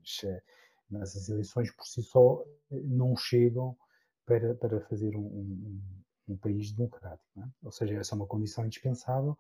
mas 0.88 1.16
as 1.16 1.29
eleições 1.29 1.70
por 1.72 1.85
si 1.85 2.03
só 2.03 2.44
não 2.70 3.16
chegam 3.16 3.77
para, 4.26 4.54
para 4.54 4.80
fazer 4.82 5.16
um, 5.16 5.26
um, 5.26 5.82
um 6.28 6.37
país 6.37 6.72
democrático. 6.72 7.40
É? 7.40 7.44
Ou 7.62 7.72
seja, 7.72 7.94
essa 7.94 8.14
é 8.14 8.16
uma 8.16 8.26
condição 8.26 8.64
indispensável, 8.64 9.37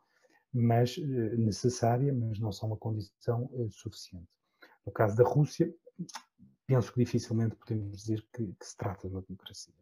mas 0.52 0.96
necessária, 0.96 2.12
mas 2.12 2.38
não 2.38 2.52
são 2.52 2.68
uma 2.68 2.76
condição 2.76 3.50
suficiente. 3.70 4.28
No 4.86 4.92
caso 4.92 5.16
da 5.16 5.24
Rússia, 5.24 5.74
penso 6.66 6.92
que 6.92 7.04
dificilmente 7.04 7.56
podemos 7.56 7.96
dizer 7.96 8.24
que, 8.32 8.46
que 8.46 8.66
se 8.66 8.76
trata 8.76 9.08
de 9.08 9.14
uma 9.14 9.22
democracia 9.22 9.74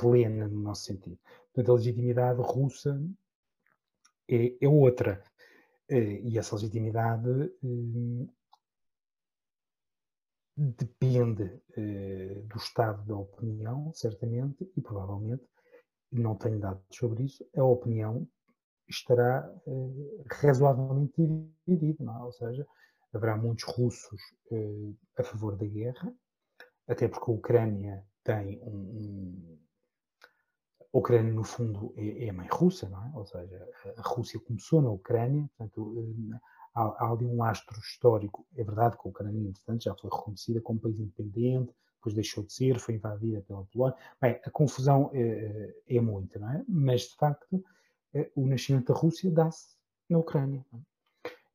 plena 0.00 0.48
no 0.48 0.60
nosso 0.60 0.84
sentido. 0.84 1.18
Portanto, 1.52 1.72
a 1.72 1.74
legitimidade 1.74 2.40
russa 2.40 3.02
é, 4.26 4.56
é 4.58 4.68
outra. 4.68 5.22
Eh, 5.88 6.20
e 6.22 6.38
essa 6.38 6.54
legitimidade 6.54 7.52
depende 10.60 11.62
eh, 11.76 12.42
do 12.44 12.56
estado 12.58 13.02
da 13.06 13.16
opinião, 13.16 13.90
certamente, 13.94 14.70
e 14.76 14.80
provavelmente, 14.82 15.42
não 16.12 16.34
tenho 16.34 16.58
dados 16.58 16.84
sobre 16.92 17.24
isso, 17.24 17.48
a 17.56 17.64
opinião 17.64 18.28
estará 18.86 19.50
eh, 19.66 20.24
razoavelmente 20.26 21.14
dividida, 21.66 22.04
é? 22.04 22.22
ou 22.24 22.32
seja, 22.32 22.66
haverá 23.14 23.36
muitos 23.36 23.64
russos 23.64 24.20
a 25.16 25.24
favor 25.24 25.56
da 25.56 25.66
guerra, 25.66 26.12
até 26.86 27.08
porque 27.08 27.30
a 27.30 27.34
Ucrânia 27.34 28.04
tem 28.22 28.60
um, 28.62 28.76
um 28.76 29.58
a 30.92 30.98
Ucrânia, 30.98 31.32
no 31.32 31.44
fundo, 31.44 31.94
é, 31.96 32.26
é, 32.26 32.30
a 32.30 32.32
mãe 32.32 32.48
russa, 32.50 32.88
não 32.88 33.02
é? 33.06 33.12
Ou 33.14 33.24
seja, 33.24 33.68
a 33.96 34.02
Rússia 34.02 34.40
começou 34.40 34.82
na 34.82 34.90
Ucrânia, 34.90 35.48
portanto, 35.56 35.94
eh, 35.96 36.38
há, 36.74 36.82
há 36.82 37.10
ali 37.10 37.24
um 37.24 37.38
lastro 37.38 37.78
histórico. 37.78 38.46
É 38.56 38.64
verdade 38.64 38.96
que 38.96 39.06
a 39.06 39.10
Ucrânia, 39.10 39.48
entretanto, 39.48 39.84
já 39.84 39.94
foi 39.94 40.10
reconhecida 40.10 40.60
como 40.60 40.80
país 40.80 40.98
independente, 40.98 41.74
depois 41.96 42.14
deixou 42.14 42.44
de 42.44 42.52
ser, 42.52 42.78
foi 42.78 42.94
invadida 42.94 43.42
pela 43.42 43.64
Polónia. 43.64 43.96
Bem, 44.20 44.40
a 44.44 44.50
confusão 44.50 45.10
é, 45.12 45.74
é 45.88 46.00
muita, 46.00 46.38
não 46.38 46.50
é? 46.50 46.64
Mas, 46.66 47.02
de 47.02 47.16
facto, 47.16 47.62
o 48.34 48.46
nascimento 48.46 48.92
da 48.92 48.98
Rússia 48.98 49.30
dá-se 49.30 49.76
na 50.08 50.18
Ucrânia. 50.18 50.64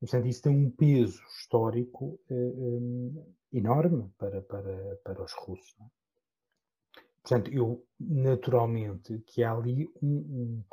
portanto, 0.00 0.26
isso 0.26 0.42
tem 0.42 0.56
um 0.56 0.70
peso 0.70 1.20
histórico 1.38 2.18
enorme 3.52 4.10
para, 4.18 4.40
para, 4.42 4.96
para 5.02 5.22
os 5.22 5.32
russos. 5.32 5.74
É? 5.80 5.84
Portanto, 7.22 7.52
eu, 7.52 7.84
naturalmente, 7.98 9.18
que 9.26 9.42
há 9.42 9.52
ali 9.52 9.90
um, 10.00 10.16
um, 10.16 10.64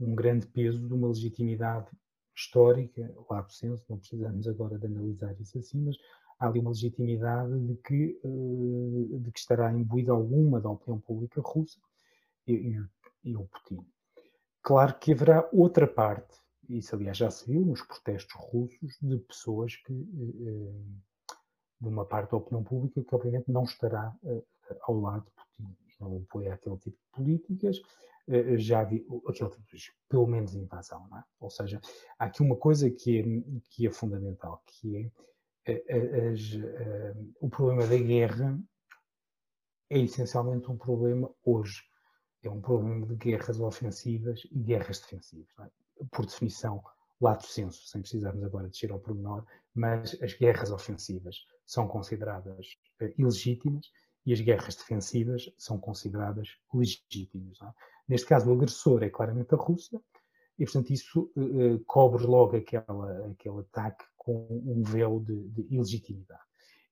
um 0.00 0.14
grande 0.14 0.46
peso 0.46 0.86
de 0.86 0.94
uma 0.94 1.08
legitimidade 1.08 1.90
histórica, 2.38 3.14
lá 3.28 3.46
senso, 3.48 3.84
não 3.88 3.98
precisamos 3.98 4.46
agora 4.46 4.78
de 4.78 4.86
analisar 4.86 5.38
isso 5.40 5.58
assim, 5.58 5.80
mas 5.80 5.96
há 6.38 6.46
ali 6.46 6.60
uma 6.60 6.70
legitimidade 6.70 7.58
de 7.66 7.74
que, 7.76 8.20
uh, 8.24 9.18
de 9.20 9.32
que 9.32 9.38
estará 9.38 9.72
imbuída 9.72 10.12
alguma 10.12 10.60
da 10.60 10.70
opinião 10.70 11.00
pública 11.00 11.40
russa 11.44 11.80
e, 12.46 12.52
e, 12.52 12.84
e, 13.24 13.36
o 13.36 13.44
Putin. 13.46 13.84
Claro 14.62 14.98
que 14.98 15.12
haverá 15.12 15.48
outra 15.52 15.86
parte, 15.86 16.38
isso 16.68 16.94
aliás 16.94 17.16
já 17.16 17.30
se 17.30 17.50
viu 17.50 17.64
nos 17.64 17.82
protestos 17.82 18.34
russos, 18.34 18.96
de 19.02 19.18
pessoas 19.18 19.74
que, 19.76 19.92
uh, 19.92 20.84
de 21.80 21.88
uma 21.88 22.04
parte 22.04 22.30
da 22.30 22.36
opinião 22.36 22.62
pública 22.62 23.02
que 23.02 23.14
obviamente 23.14 23.50
não 23.50 23.64
estará 23.64 24.14
ao 24.82 25.00
lado 25.00 25.24
de 25.24 25.30
Putin 25.32 25.76
não 26.00 26.16
apoia 26.18 26.54
aquele 26.54 26.76
tipo 26.78 26.96
de 26.96 27.10
políticas, 27.12 27.76
eh, 27.76 27.82
eh, 27.82 28.07
já 28.58 28.84
vi 28.84 29.06
aquele 29.26 29.50
tipo 29.50 29.76
de, 29.76 29.92
pelo 30.08 30.26
menos 30.26 30.54
invasão, 30.54 31.08
é? 31.16 31.24
Ou 31.40 31.50
seja, 31.50 31.80
há 32.18 32.26
aqui 32.26 32.42
uma 32.42 32.56
coisa 32.56 32.90
que 32.90 33.20
é, 33.20 33.24
que 33.70 33.86
é 33.86 33.90
fundamental, 33.90 34.62
que 34.66 35.10
é 35.66 35.72
eh, 35.88 36.28
as, 36.28 36.40
o 37.40 37.48
problema 37.48 37.86
da 37.86 37.96
guerra 37.96 38.58
é 39.90 39.98
essencialmente 39.98 40.70
um 40.70 40.76
problema 40.76 41.30
hoje. 41.44 41.82
É 42.42 42.50
um 42.50 42.60
problema 42.60 43.06
de 43.06 43.16
guerras 43.16 43.58
ofensivas 43.58 44.46
e 44.50 44.58
guerras 44.58 45.00
defensivas. 45.00 45.48
É? 45.60 46.04
Por 46.12 46.24
definição, 46.24 46.82
lato 47.20 47.46
senso, 47.46 47.86
sem 47.86 48.00
precisarmos 48.00 48.44
agora 48.44 48.68
descer 48.68 48.92
ao 48.92 49.00
pormenor, 49.00 49.44
mas 49.74 50.16
as 50.22 50.34
guerras 50.34 50.70
ofensivas 50.70 51.44
são 51.66 51.88
consideradas 51.88 52.78
ilegítimas 53.16 53.90
e 54.24 54.32
as 54.32 54.40
guerras 54.40 54.76
defensivas 54.76 55.50
são 55.56 55.78
consideradas 55.78 56.56
legítimas. 56.72 57.58
É? 57.60 57.72
Neste 58.08 58.26
caso, 58.26 58.48
o 58.48 58.54
agressor 58.54 59.02
é 59.02 59.10
claramente 59.10 59.54
a 59.54 59.58
Rússia, 59.58 60.00
e, 60.58 60.64
portanto, 60.64 60.90
isso 60.90 61.30
uh, 61.36 61.78
cobre 61.86 62.24
logo 62.24 62.56
aquela, 62.56 63.30
aquele 63.30 63.60
ataque 63.60 64.04
com 64.16 64.46
um 64.50 64.82
véu 64.82 65.20
de, 65.20 65.48
de 65.50 65.74
ilegitimidade. 65.74 66.42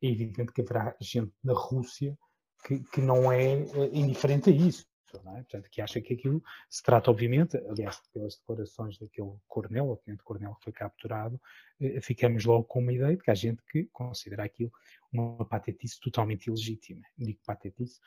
É 0.00 0.06
evidente 0.06 0.52
que 0.52 0.60
haverá 0.60 0.94
gente 1.00 1.32
da 1.42 1.54
Rússia 1.54 2.16
que, 2.64 2.78
que 2.80 3.00
não 3.00 3.32
é 3.32 3.56
uh, 3.56 3.94
indiferente 3.94 4.50
a 4.50 4.52
isso. 4.52 4.86
É? 5.14 5.18
Portanto, 5.18 5.70
que 5.70 5.80
acha 5.80 6.00
que 6.00 6.14
aquilo 6.14 6.42
se 6.68 6.82
trata, 6.82 7.10
obviamente, 7.10 7.56
aliás, 7.56 8.00
pelas 8.12 8.36
declarações 8.36 8.98
daquele 8.98 9.32
coronel, 9.46 9.90
o 9.90 9.96
tenente-coronel 9.96 10.54
que 10.56 10.64
foi 10.64 10.72
capturado, 10.72 11.40
eh, 11.80 12.00
ficamos 12.00 12.44
logo 12.44 12.64
com 12.64 12.80
uma 12.80 12.92
ideia 12.92 13.16
de 13.16 13.22
que 13.22 13.30
há 13.30 13.34
gente 13.34 13.62
que 13.70 13.84
considera 13.92 14.44
aquilo 14.44 14.70
uma 15.12 15.44
patetice 15.44 15.98
totalmente 16.00 16.48
ilegítima. 16.48 17.02
Digo 17.16 17.38
patetice, 17.46 18.00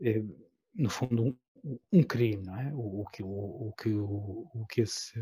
eh, 0.00 0.24
no 0.78 0.88
fundo, 0.88 1.36
um, 1.64 1.78
um, 1.92 2.02
crime, 2.02 2.44
não 2.46 2.58
é? 2.58 2.72
O, 2.72 3.04
que, 3.12 3.22
o, 3.22 3.74
que, 3.76 3.88
o, 3.90 4.48
o, 4.54 4.66
que 4.66 4.82
esse, 4.82 5.18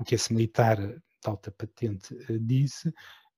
o 0.00 0.04
que 0.04 0.14
esse 0.14 0.32
militar 0.32 0.76
de 0.78 1.00
alta 1.24 1.52
patente 1.52 2.16
eh, 2.28 2.38
disse 2.40 2.92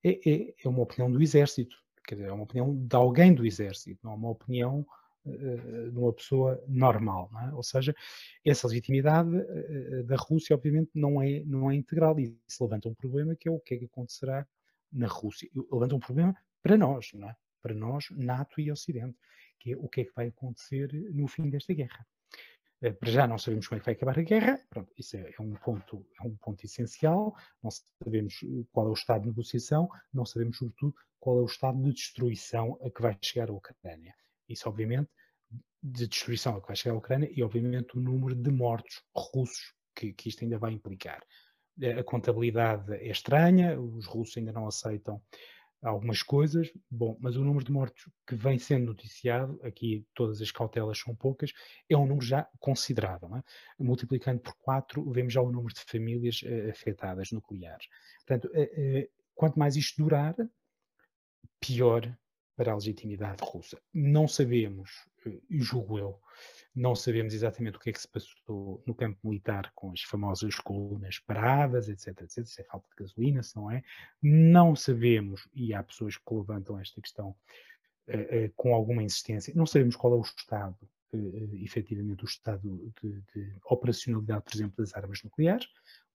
é, 0.05 0.11
é, 0.31 0.55
é 0.65 0.69
uma 0.69 0.83
opinião 0.83 1.11
do 1.11 1.21
exército, 1.21 1.77
quer 2.07 2.15
dizer, 2.15 2.29
é 2.29 2.33
uma 2.33 2.45
opinião 2.45 2.75
de 2.75 2.97
alguém 2.97 3.35
do 3.35 3.45
exército, 3.45 4.01
não 4.05 4.13
é 4.13 4.15
uma 4.15 4.31
opinião 4.31 4.87
eh, 5.27 5.91
de 5.91 5.99
uma 5.99 6.13
pessoa 6.13 6.63
normal, 6.69 7.31
é? 7.43 7.53
ou 7.53 7.63
seja, 7.63 7.95
essa 8.45 8.69
legitimidade 8.69 9.37
eh, 9.37 10.03
da 10.05 10.17
Rússia 10.17 10.55
obviamente 10.55 10.91
não 10.95 11.21
é, 11.21 11.43
não 11.45 11.71
é 11.71 11.75
integral 11.75 12.19
e 12.21 12.39
isso 12.49 12.63
levanta 12.63 12.89
um 12.89 12.95
problema 12.95 13.35
que 13.35 13.49
é 13.49 13.53
o 13.53 13.59
que 13.59 13.75
é 13.75 13.79
que 13.79 13.87
acontecerá 13.87 14.47
na 14.93 15.09
Rússia, 15.09 15.51
levanta 15.73 15.97
um 15.97 16.01
problema 16.01 16.35
para 16.63 16.77
nós, 16.77 17.11
é? 17.15 17.35
para 17.61 17.75
nós, 17.75 18.07
NATO 18.13 18.61
e 18.61 18.71
Ocidente, 18.71 19.19
que 19.59 19.73
é 19.73 19.77
o 19.77 19.89
que 19.89 20.03
é 20.03 20.05
que 20.05 20.15
vai 20.15 20.29
acontecer 20.29 20.93
no 21.13 21.27
fim 21.27 21.49
desta 21.51 21.73
guerra. 21.73 22.07
Eh, 22.83 22.93
para 22.93 23.11
já 23.11 23.27
não 23.27 23.39
sabemos 23.39 23.69
como 23.69 23.79
é 23.79 23.81
que 23.81 23.87
vai 23.87 23.95
acabar 23.95 24.19
a 24.19 24.23
guerra, 24.23 24.61
Pronto, 24.69 24.93
isso 24.97 25.17
é, 25.17 25.33
é, 25.39 25.43
um 25.43 25.55
ponto, 25.55 26.07
é 26.21 26.27
um 26.27 26.37
ponto 26.37 26.65
essencial, 26.65 27.35
não 27.63 27.71
sabemos 27.71 28.35
qual 28.71 28.89
é 28.89 28.91
o 28.91 28.95
estado 28.95 29.23
de 29.23 29.29
negociação, 29.29 29.89
não 30.13 30.27
sabemos 30.27 30.59
sobretudo 30.59 30.95
qual 31.19 31.39
é 31.39 31.43
o 31.43 31.47
estado 31.47 31.83
de 31.83 31.93
destruição 31.93 32.79
a 32.85 32.91
que 32.91 33.03
vai 33.03 33.17
chegar 33.23 33.49
a 33.49 33.53
Ucrânia. 33.53 34.15
Isso, 34.49 34.69
obviamente, 34.69 35.11
de 35.83 36.07
destruição 36.07 36.57
a 36.57 36.61
que 36.61 36.67
vai 36.67 36.77
chegar 36.77 36.95
a 36.95 36.99
Ucrânia 36.99 37.31
e, 37.33 37.43
obviamente, 37.43 37.97
o 37.97 38.01
número 38.01 38.35
de 38.35 38.51
mortos 38.51 39.03
russos 39.15 39.75
que, 39.95 40.13
que 40.13 40.29
isto 40.29 40.45
ainda 40.45 40.59
vai 40.59 40.73
implicar. 40.73 41.23
A 41.99 42.03
contabilidade 42.05 42.95
é 42.95 43.11
estranha, 43.11 43.79
os 43.79 44.07
russos 44.07 44.37
ainda 44.37 44.53
não 44.53 44.67
aceitam 44.67 45.21
algumas 45.87 46.23
coisas, 46.23 46.73
bom, 46.91 47.17
mas 47.21 47.37
o 47.37 47.45
número 47.45 47.65
de 47.65 47.71
mortos 47.71 48.11
que 48.27 48.35
vem 48.35 48.59
sendo 48.59 48.87
noticiado, 48.87 49.59
aqui 49.63 50.05
todas 50.15 50.43
as 50.43 50.51
cautelas 50.51 50.99
são 50.99 51.15
poucas, 51.15 51.53
é 51.89 51.97
um 51.97 52.07
número 52.07 52.27
já 52.27 52.49
considerável. 52.59 53.37
É? 53.37 53.43
Multiplicando 53.79 54.41
por 54.41 54.55
4, 54.57 55.09
vemos 55.13 55.33
já 55.33 55.41
o 55.41 55.51
número 55.51 55.73
de 55.73 55.81
famílias 55.81 56.43
uh, 56.43 56.71
afetadas 56.71 57.31
nucleares. 57.31 57.87
Portanto, 58.27 58.51
uh, 58.53 58.63
uh, 58.63 59.09
quanto 59.35 59.59
mais 59.59 59.77
isto 59.77 60.03
durar, 60.03 60.35
pior 61.61 62.17
para 62.57 62.73
a 62.73 62.75
legitimidade 62.75 63.43
russa. 63.45 63.79
Não 63.93 64.27
sabemos, 64.27 64.91
julgo 65.51 65.99
eu, 65.99 66.21
não 66.77 66.95
sabemos 66.95 67.33
exatamente 67.33 67.79
o 67.79 67.81
que 67.81 67.89
é 67.89 67.93
que 67.93 68.01
se 68.01 68.07
passou 68.07 68.83
no 68.87 68.95
campo 68.95 69.19
militar 69.25 69.73
com 69.75 69.91
as 69.93 70.03
famosas 70.03 70.57
colunas 70.57 71.19
paradas, 71.19 71.89
etc, 71.89 72.09
etc, 72.21 72.45
se 72.45 72.61
é 72.61 72.65
falta 72.65 72.87
de 72.91 73.03
gasolina, 73.03 73.43
se 73.43 73.57
não 73.57 73.71
é. 73.71 73.83
Não 74.23 74.77
sabemos, 74.77 75.49
e 75.55 75.73
há 75.73 75.83
pessoas 75.83 76.19
que 76.19 76.35
levantam 76.35 76.79
esta 76.79 77.01
questão 77.01 77.31
uh, 77.31 78.13
uh, 78.13 78.53
com 78.55 78.75
alguma 78.75 79.03
insistência, 79.03 79.55
não 79.57 79.65
sabemos 79.65 79.97
qual 79.97 80.13
é 80.13 80.17
o 80.17 80.21
estado 80.21 80.77
efetivamente 81.63 82.25
o 82.25 82.27
estado 82.27 82.93
de, 83.01 83.23
de 83.35 83.57
operacionalidade, 83.65 84.45
por 84.45 84.55
exemplo, 84.55 84.75
das 84.77 84.95
armas 84.95 85.23
nucleares. 85.23 85.67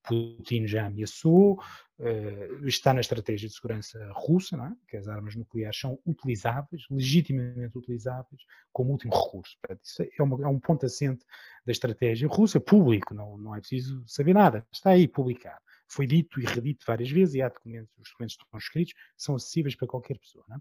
Putin 0.04 0.68
já 0.68 0.88
ameaçou, 0.88 1.62
uh, 2.00 2.68
está 2.68 2.94
na 2.94 3.02
estratégia 3.02 3.48
de 3.48 3.54
segurança 3.54 4.00
russa, 4.14 4.56
é? 4.58 4.90
que 4.90 4.98
as 4.98 5.08
armas 5.08 5.36
nucleares 5.36 5.80
são 5.80 6.00
utilizáveis, 6.06 6.84
legitimamente 6.90 7.78
utilizáveis, 7.78 8.42
como 8.72 8.92
último 8.92 9.14
recurso. 9.14 9.58
Isso 9.84 10.04
é, 10.04 10.24
uma, 10.24 10.44
é, 10.44 10.48
um 10.48 10.60
ponto 10.60 10.86
assente 10.86 11.26
da 11.66 11.72
estratégia 11.72 12.28
russa, 12.28 12.60
público, 12.60 13.14
não, 13.14 13.38
não 13.38 13.56
é 13.56 13.60
preciso 13.60 14.04
saber 14.08 14.34
nada, 14.34 14.66
está 14.72 14.92
aí 14.92 15.08
publicado. 15.08 15.62
Foi 15.88 16.08
dito 16.08 16.40
e 16.40 16.46
redito 16.46 16.86
várias 16.86 17.10
vezes 17.10 17.36
e 17.36 17.42
há 17.42 17.50
documentos, 17.50 17.92
os 17.98 18.10
documentos 18.10 18.38
estão 18.40 18.58
escritos, 18.58 18.94
são 19.18 19.36
acessíveis 19.36 19.76
para 19.76 19.88
qualquer 19.88 20.18
pessoa. 20.18 20.46
É? 20.52 20.56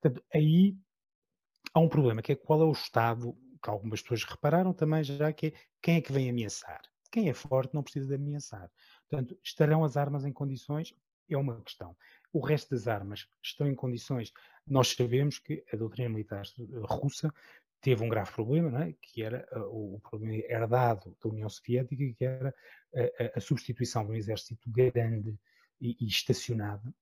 Portanto, 0.00 0.24
aí 0.34 0.76
há 1.72 1.80
um 1.80 1.88
problema, 1.88 2.20
que 2.20 2.32
é 2.32 2.36
qual 2.36 2.60
é 2.60 2.64
o 2.64 2.72
Estado, 2.72 3.36
que 3.62 3.70
algumas 3.70 4.02
pessoas 4.02 4.24
repararam 4.24 4.72
também 4.72 5.04
já, 5.04 5.32
que 5.32 5.46
é 5.46 5.52
quem 5.80 5.96
é 5.96 6.00
que 6.00 6.12
vem 6.12 6.28
ameaçar. 6.28 6.82
Quem 7.12 7.28
é 7.28 7.34
forte 7.34 7.74
não 7.74 7.82
precisa 7.82 8.08
de 8.08 8.14
ameaçar. 8.14 8.70
Portanto, 9.08 9.38
estarão 9.44 9.84
as 9.84 9.98
armas 9.98 10.24
em 10.24 10.32
condições? 10.32 10.94
É 11.28 11.36
uma 11.36 11.60
questão. 11.60 11.94
O 12.32 12.40
resto 12.40 12.70
das 12.70 12.88
armas 12.88 13.28
estão 13.42 13.68
em 13.68 13.74
condições. 13.74 14.32
Nós 14.66 14.88
sabemos 14.88 15.38
que 15.38 15.62
a 15.70 15.76
doutrina 15.76 16.08
militar 16.08 16.44
russa 16.84 17.32
teve 17.82 18.02
um 18.02 18.08
grave 18.08 18.32
problema, 18.32 18.86
é? 18.86 18.94
que 19.00 19.22
era 19.22 19.46
uh, 19.52 19.94
o 19.96 20.00
problema 20.00 20.42
herdado 20.48 21.14
da 21.22 21.28
União 21.28 21.48
Soviética, 21.48 22.02
que 22.16 22.24
era 22.24 22.54
a, 22.94 23.38
a, 23.38 23.40
substituição 23.40 24.06
de 24.06 24.12
um 24.12 24.14
exército 24.14 24.70
grande 24.70 25.36
e, 25.80 25.96
e 26.00 26.06
estacionado 26.06 26.94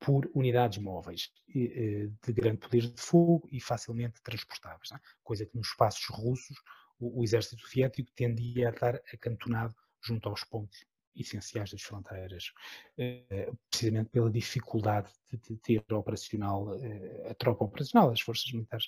por 0.00 0.28
unidades 0.34 0.78
móveis 0.78 1.30
eh, 1.54 2.08
de 2.26 2.32
grande 2.32 2.58
poder 2.58 2.90
de 2.90 3.00
fogo 3.00 3.48
e 3.52 3.60
facilmente 3.60 4.20
transportáveis, 4.20 4.90
é? 4.90 4.98
coisa 5.22 5.46
que 5.46 5.56
nos 5.56 5.68
espaços 5.68 6.06
russos 6.08 6.56
o, 7.02 7.20
o 7.20 7.24
exército 7.24 7.60
soviético 7.60 8.10
tendia 8.14 8.68
a 8.68 8.72
estar 8.72 8.94
acantonado 9.12 9.74
junto 10.00 10.28
aos 10.28 10.44
pontos 10.44 10.84
essenciais 11.14 11.70
das 11.70 11.82
fronteiras, 11.82 12.52
eh, 12.96 13.50
precisamente 13.68 14.10
pela 14.10 14.30
dificuldade 14.30 15.10
de, 15.30 15.56
ter 15.56 15.84
operacional, 15.92 16.74
eh, 16.82 17.28
a 17.30 17.34
tropa 17.34 17.64
operacional, 17.64 18.10
as 18.10 18.20
forças 18.20 18.50
militares 18.52 18.86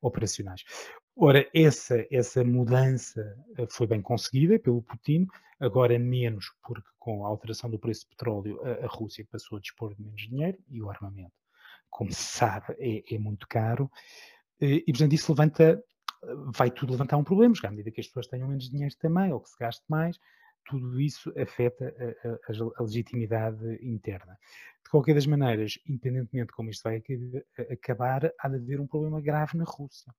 operacionais. 0.00 0.64
Ora, 1.14 1.46
essa, 1.54 2.06
essa 2.10 2.42
mudança 2.44 3.36
eh, 3.58 3.66
foi 3.68 3.86
bem 3.86 4.00
conseguida 4.00 4.58
pelo 4.58 4.82
Putin, 4.82 5.26
agora 5.60 5.98
menos, 5.98 6.52
porque 6.62 6.88
com 6.98 7.26
a 7.26 7.28
alteração 7.28 7.70
do 7.70 7.78
preço 7.78 8.06
do 8.06 8.10
petróleo, 8.10 8.60
a, 8.64 8.86
Rússia 8.86 9.26
passou 9.30 9.58
a 9.58 9.60
dispor 9.60 9.94
de 9.94 10.02
menos 10.02 10.22
dinheiro 10.22 10.58
e 10.68 10.82
o 10.82 10.90
armamento, 10.90 11.32
como 11.90 12.10
se 12.10 12.22
sabe, 12.22 12.74
é, 12.78 13.14
é 13.14 13.18
muito 13.18 13.46
caro. 13.48 13.90
E, 14.58 14.82
portanto, 14.86 15.12
isso 15.12 15.30
levanta 15.32 15.82
vai 16.54 16.70
tudo 16.70 16.92
levantar 16.92 17.16
um 17.16 17.24
problema, 17.24 17.52
porque 17.52 17.66
à 17.66 17.70
medida 17.70 17.90
que 17.90 18.00
as 18.00 18.06
pessoas 18.06 18.26
tenham 18.26 18.48
menos 18.48 18.68
dinheiro 18.68 18.94
também, 18.98 19.32
ou 19.32 19.40
que 19.40 19.50
se 19.50 19.58
gaste 19.58 19.84
mais, 19.88 20.18
tudo 20.66 21.00
isso 21.00 21.32
afeta 21.38 21.94
a, 22.24 22.28
a, 22.28 22.78
a, 22.78 22.82
legitimidade 22.82 23.78
interna. 23.80 24.36
De 24.84 24.90
qualquer 24.90 25.14
das 25.14 25.26
maneiras, 25.26 25.78
independentemente 25.86 26.48
de 26.48 26.52
como 26.52 26.70
isto 26.70 26.82
vai 26.82 27.02
acabar, 27.70 28.32
há 28.38 28.48
de 28.48 28.56
haver 28.56 28.80
um 28.80 28.86
problema 28.86 29.20
grave 29.20 29.56
na 29.56 29.64
Rússia. 29.64 30.12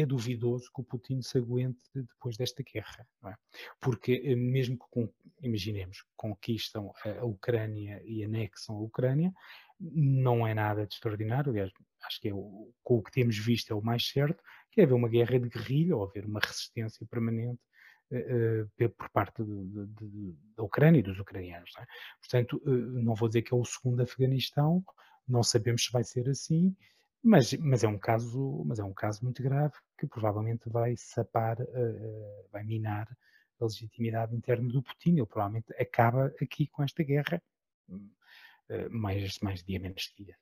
É 0.00 0.06
duvidoso 0.06 0.70
que 0.74 0.80
o 0.80 0.84
Putin 0.84 1.22
se 1.22 1.38
aguente 1.38 1.82
depois 1.94 2.36
desta 2.36 2.62
guerra, 2.62 3.06
é? 3.26 3.34
porque 3.80 4.22
eh, 4.24 4.34
mesmo 4.34 4.78
que, 4.78 4.86
com, 4.90 5.08
imaginemos, 5.42 6.04
conquistam 6.16 6.92
a 7.04 7.24
Ucrânia 7.24 8.02
e 8.04 8.24
anexam 8.24 8.76
a 8.76 8.80
Ucrânia, 8.80 9.32
não 9.80 10.46
é 10.46 10.54
nada 10.54 10.86
de 10.86 10.94
extraordinário, 10.94 11.50
aliás, 11.50 11.70
acho 12.04 12.20
que 12.20 12.28
é 12.28 12.34
o, 12.34 12.72
com 12.82 12.96
o 12.96 13.02
que 13.02 13.10
temos 13.10 13.36
visto 13.36 13.72
é 13.72 13.76
o 13.76 13.82
mais 13.82 14.08
certo, 14.08 14.42
que 14.70 14.80
é 14.80 14.84
haver 14.84 14.94
uma 14.94 15.08
guerra 15.08 15.38
de 15.38 15.48
guerrilha 15.48 15.96
ou 15.96 16.04
haver 16.04 16.24
uma 16.24 16.40
resistência 16.40 17.06
permanente 17.06 17.60
uh, 18.12 18.90
por 18.90 19.08
parte 19.10 19.42
de, 19.42 19.86
de, 19.86 20.36
da 20.56 20.62
Ucrânia 20.62 21.00
e 21.00 21.02
dos 21.02 21.18
ucranianos. 21.18 21.70
Não 21.76 21.82
é? 21.82 21.86
Portanto, 22.20 22.62
uh, 22.64 22.70
não 23.02 23.14
vou 23.14 23.28
dizer 23.28 23.42
que 23.42 23.54
é 23.54 23.56
o 23.56 23.64
segundo 23.64 24.02
Afeganistão, 24.02 24.84
não 25.26 25.42
sabemos 25.42 25.84
se 25.84 25.92
vai 25.92 26.04
ser 26.04 26.28
assim, 26.28 26.76
mas, 27.24 27.52
mas, 27.54 27.82
é 27.82 27.88
um 27.88 27.98
caso, 27.98 28.62
mas 28.66 28.78
é 28.78 28.84
um 28.84 28.92
caso 28.92 29.24
muito 29.24 29.42
grave 29.42 29.74
que 29.98 30.06
provavelmente 30.06 30.68
vai 30.68 30.94
sapar, 30.96 31.60
uh, 31.60 32.48
vai 32.52 32.62
minar 32.62 33.08
a 33.60 33.64
legitimidade 33.64 34.36
interna 34.36 34.68
do 34.68 34.82
Putin. 34.82 35.12
Ele 35.12 35.26
provavelmente 35.26 35.72
acaba 35.80 36.26
aqui 36.40 36.66
com 36.66 36.82
esta 36.82 37.02
guerra 37.02 37.42
mais, 38.90 39.38
mais 39.40 39.62
dia 39.62 39.78
menos 39.78 40.12
dia. 40.16 40.36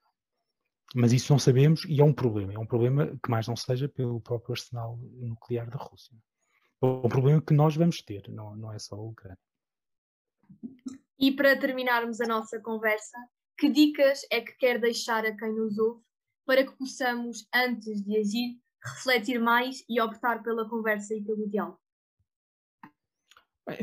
Mas 0.95 1.13
isso 1.13 1.33
não 1.33 1.39
sabemos 1.39 1.85
e 1.87 2.01
é 2.01 2.05
um 2.05 2.13
problema. 2.13 2.53
É 2.53 2.59
um 2.59 2.67
problema 2.67 3.19
que 3.23 3.31
mais 3.31 3.49
não 3.49 3.57
seja 3.57 3.89
pelo 3.89 4.21
próprio 4.21 4.53
arsenal 4.53 4.99
nuclear 5.15 5.69
da 5.71 5.79
Rússia. 5.79 6.15
É 6.83 6.87
um 6.87 7.09
problema 7.09 7.41
que 7.41 7.55
nós 7.55 7.77
vamos 7.77 8.03
ter, 8.03 8.29
não, 8.29 8.55
não 8.57 8.73
é 8.73 8.79
só 8.79 8.97
a 8.97 9.03
Ucrânia. 9.03 9.39
E 11.19 11.33
para 11.33 11.59
terminarmos 11.59 12.21
a 12.21 12.27
nossa 12.27 12.61
conversa, 12.61 13.17
que 13.57 13.71
dicas 13.71 14.21
é 14.31 14.41
que 14.41 14.53
quer 14.57 14.81
deixar 14.81 15.25
a 15.25 15.37
quem 15.37 15.55
nos 15.55 15.79
ouve 15.79 16.03
para 16.47 16.65
que 16.65 16.77
possamos, 16.77 17.47
antes 17.55 18.03
de 18.03 18.17
agir, 18.17 18.59
refletir 18.85 19.41
mais 19.41 19.85
e 19.89 20.01
optar 20.01 20.43
pela 20.43 20.69
conversa 20.69 21.15
e 21.15 21.23
pelo 21.23 21.49
diálogo? 21.49 21.81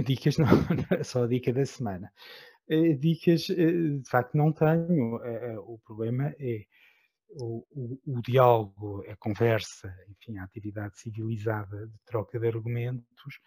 Dicas 0.06 0.38
não, 0.40 0.48
é 0.92 1.04
só 1.04 1.24
a 1.24 1.28
dica 1.28 1.54
da 1.54 1.66
semana. 1.66 2.12
Eh, 2.70 2.94
dicas, 2.94 3.50
eh, 3.50 3.98
de 3.98 4.10
facto, 4.10 4.36
não 4.36 4.52
tenho. 4.54 5.20
Eh, 5.24 5.60
o 5.60 5.80
problema 5.80 6.36
é 6.40 6.66
o, 7.30 7.66
o, 7.72 8.00
o, 8.06 8.22
diálogo, 8.22 9.04
a 9.10 9.16
conversa, 9.16 9.94
enfim, 10.10 10.38
a 10.38 10.44
atividade 10.44 11.00
civilizada 11.00 11.88
de 11.88 11.98
troca 12.06 12.40
de 12.40 12.48
argumentos 12.48 13.40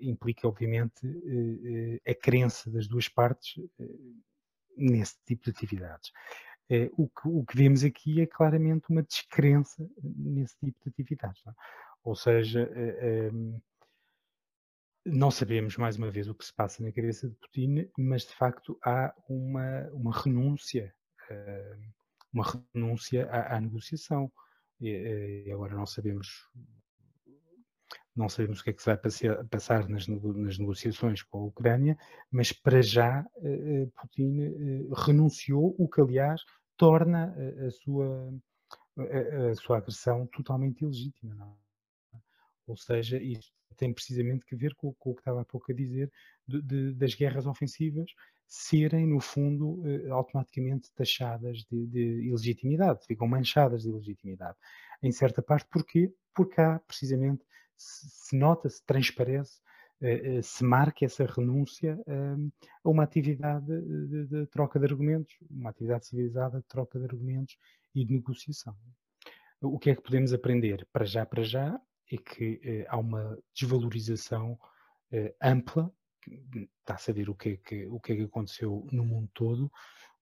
implica, 0.00 0.48
obviamente, 0.48 1.06
a 2.08 2.14
crença 2.14 2.70
das 2.70 2.88
duas 2.88 3.10
partes 3.10 3.62
nesse 4.74 5.16
tipo 5.26 5.44
de 5.44 5.50
atividades. 5.50 6.10
O, 6.96 7.08
que, 7.08 7.28
o 7.28 7.44
que 7.44 7.56
vemos 7.56 7.84
aqui 7.84 8.20
é 8.20 8.26
claramente 8.26 8.86
uma 8.90 9.02
descrença 9.02 9.88
nesse 10.02 10.56
tipo 10.58 10.78
de 10.82 10.90
atividades. 10.90 11.42
Não? 11.44 11.52
É? 11.52 11.56
Ou 12.04 12.14
seja, 12.14 12.70
não 15.06 15.30
sabemos, 15.30 15.76
mais 15.76 15.96
uma 15.96 16.10
vez, 16.10 16.28
o 16.28 16.34
que 16.34 16.44
se 16.44 16.52
passa 16.52 16.82
na 16.82 16.90
cabeça 16.90 17.28
de 17.28 17.34
Putin, 17.36 17.88
mas 17.96 18.22
de 18.22 18.34
facto 18.34 18.76
há 18.84 19.14
uma, 19.28 19.88
uma 19.92 20.12
renúncia, 20.12 20.92
uh, 21.30 21.92
uma 22.32 22.44
renúncia 22.74 23.30
à, 23.30 23.56
à 23.56 23.60
negociação. 23.60 24.30
E, 24.80 25.48
agora 25.52 25.74
não 25.76 25.86
sabemos, 25.86 26.50
não 28.16 28.28
sabemos 28.28 28.60
o 28.60 28.64
que 28.64 28.70
é 28.70 28.72
que 28.72 28.82
se 28.82 28.86
vai 28.86 28.96
passar, 28.96 29.88
nas, 29.88 30.08
nas, 30.08 30.58
negociações 30.58 31.22
com 31.22 31.38
a 31.38 31.44
Ucrânia, 31.44 31.98
mas 32.30 32.52
para 32.52 32.80
já 32.82 33.20
uh, 33.36 33.92
Putin 34.00 34.40
uh, 34.40 34.94
renunciou, 34.94 35.74
o 35.78 35.88
que 35.88 36.00
aliás 36.00 36.40
torna 36.76 37.34
a, 37.66 37.70
sua, 37.70 38.34
a, 38.98 39.50
a, 39.50 39.54
sua 39.54 39.78
agressão 39.78 40.26
totalmente 40.26 40.82
ilegítima. 40.82 41.34
Não? 41.34 41.56
É? 42.14 42.18
Ou 42.66 42.76
seja, 42.76 43.22
isto 43.22 43.52
tem 43.76 43.92
precisamente 43.92 44.44
que 44.44 44.56
ver 44.56 44.74
com, 44.74 44.92
com 44.94 45.10
o 45.10 45.14
que 45.14 45.20
estava 45.20 45.42
há 45.42 45.44
pouco 45.44 45.70
a 45.70 45.74
dizer, 45.74 46.10
de, 46.46 46.62
de, 46.62 46.94
das 46.94 47.14
guerras 47.14 47.46
ofensivas 47.46 48.10
serem, 48.46 49.06
no 49.06 49.20
fundo, 49.20 49.82
eh, 49.84 50.08
automaticamente 50.08 50.92
taxadas 50.92 51.64
de, 51.64 51.86
de, 51.86 52.28
ilegitimidade, 52.28 53.04
ficam 53.04 53.26
manchadas 53.26 53.82
de 53.82 53.88
ilegitimidade. 53.88 54.56
Em 55.02 55.10
certa 55.10 55.42
parte, 55.42 55.68
porquê? 55.68 56.12
Porque 56.34 56.60
há, 56.60 56.78
precisamente, 56.78 57.44
se, 57.76 58.36
nota, 58.36 58.68
se 58.68 58.84
transparece, 58.84 59.60
eh, 60.00 60.38
eh, 60.38 60.42
se 60.42 60.64
marca 60.64 61.04
essa 61.04 61.24
renúncia 61.24 61.98
ehm, 62.06 62.48
a 62.84 62.88
uma 62.88 63.02
atividade 63.02 63.66
de, 63.66 64.26
de, 64.26 64.46
troca 64.46 64.78
de 64.78 64.84
argumentos, 64.84 65.34
uma 65.50 65.70
atividade 65.70 66.06
civilizada 66.06 66.58
de 66.58 66.66
troca 66.66 66.98
de 66.98 67.04
argumentos 67.06 67.56
e 67.94 68.04
de 68.04 68.12
negociação. 68.12 68.76
O 69.60 69.78
que 69.78 69.90
é 69.90 69.96
que 69.96 70.02
podemos 70.02 70.32
aprender? 70.32 70.86
Para 70.92 71.06
já, 71.06 71.24
para 71.24 71.42
já, 71.42 71.80
é 72.10 72.16
que 72.16 72.60
eh, 72.62 72.86
há 72.88 72.96
uma 72.98 73.38
desvalorização 73.54 74.58
eh, 75.10 75.34
ampla, 75.42 75.90
está-se 76.80 77.10
a 77.10 77.14
ver 77.14 77.30
o 77.30 77.34
que, 77.34 77.50
é 77.50 77.56
que, 77.56 77.86
o 77.86 78.00
que 78.00 78.12
é 78.12 78.16
que 78.16 78.22
aconteceu 78.22 78.86
no 78.92 79.04
mundo 79.04 79.30
todo, 79.32 79.70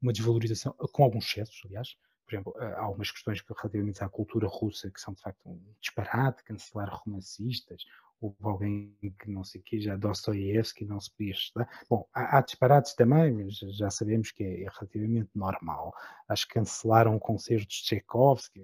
uma 0.00 0.12
desvalorização, 0.12 0.72
com 0.92 1.02
alguns 1.02 1.26
excessos, 1.26 1.62
aliás, 1.64 1.96
por 2.26 2.34
exemplo, 2.34 2.54
há 2.58 2.80
algumas 2.80 3.10
questões 3.10 3.42
relativamente 3.46 4.02
à 4.02 4.08
cultura 4.08 4.48
russa 4.48 4.90
que 4.90 5.00
são 5.00 5.14
de 5.14 5.22
facto 5.22 5.40
um 5.46 5.60
disparate, 5.80 6.44
cancelar 6.44 6.88
romancistas, 6.90 7.84
houve 8.20 8.36
alguém 8.42 8.96
que 9.18 9.30
não 9.30 9.44
sei 9.44 9.60
o 9.60 9.64
que, 9.64 9.80
já 9.80 9.96
Dostoiévski 9.96 10.84
não 10.84 11.00
se 11.00 11.10
podia 11.10 11.32
estudar. 11.32 11.68
Bom, 11.88 12.08
há, 12.14 12.38
há, 12.38 12.40
disparates 12.40 12.94
também, 12.94 13.32
mas 13.32 13.58
já 13.76 13.90
sabemos 13.90 14.30
que 14.30 14.42
é, 14.42 14.62
é 14.62 14.68
relativamente 14.68 15.30
normal. 15.34 15.92
Acho 16.28 16.46
que 16.48 16.54
cancelaram 16.54 17.18
concertos 17.18 17.76
de 17.76 17.82
Tchaikovsky, 17.84 18.62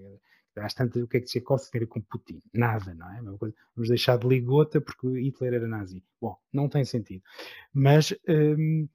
às 0.56 0.74
tantas, 0.74 1.02
o 1.02 1.06
que 1.06 1.18
é 1.18 1.20
que 1.20 1.26
Tchaikovsky 1.26 1.78
tem 1.78 1.86
com 1.86 2.00
Putin? 2.00 2.40
Nada, 2.52 2.94
não 2.94 3.10
é? 3.10 3.20
Vamos 3.22 3.88
deixar 3.88 4.18
de 4.18 4.26
ligota 4.26 4.80
porque 4.80 5.06
Hitler 5.06 5.54
era 5.54 5.68
nazi. 5.68 6.02
Bom, 6.20 6.36
não 6.52 6.68
tem 6.68 6.84
sentido. 6.84 7.22
Mas 7.72 8.12
um, 8.28 8.88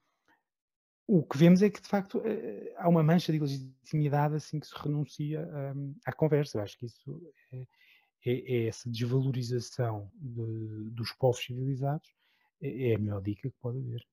o 1.06 1.22
que 1.22 1.38
vemos 1.38 1.62
é 1.62 1.70
que, 1.70 1.80
de 1.80 1.88
facto, 1.88 2.18
uh, 2.18 2.74
há 2.76 2.88
uma 2.88 3.02
mancha 3.02 3.32
de 3.32 3.38
legitimidade 3.38 4.34
assim 4.34 4.58
que 4.58 4.66
se 4.66 4.74
renuncia 4.76 5.40
um, 5.76 5.94
à 6.04 6.12
conversa. 6.12 6.58
Eu 6.58 6.62
acho 6.62 6.76
que 6.78 6.86
isso 6.86 7.32
é, 7.52 7.66
é, 8.26 8.64
é 8.64 8.66
essa 8.66 8.90
desvalorização 8.90 10.10
de, 10.14 10.90
dos 10.90 11.12
povos 11.12 11.38
civilizados, 11.38 12.08
é, 12.60 12.90
é 12.90 12.94
a 12.96 12.98
melhor 12.98 13.22
dica 13.22 13.48
que 13.48 13.56
pode 13.60 13.78
haver. 13.78 14.04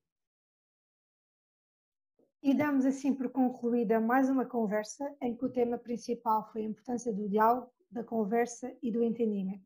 E 2.42 2.54
damos 2.54 2.84
assim 2.84 3.14
por 3.14 3.30
concluída 3.30 3.98
mais 3.98 4.28
uma 4.28 4.44
conversa 4.44 5.04
em 5.22 5.34
que 5.34 5.44
o 5.44 5.50
tema 5.50 5.78
principal 5.78 6.52
foi 6.52 6.62
a 6.62 6.66
importância 6.66 7.12
do 7.12 7.28
diálogo, 7.28 7.72
da 7.90 8.04
conversa 8.04 8.72
e 8.82 8.92
do 8.92 9.02
entendimento. 9.02 9.64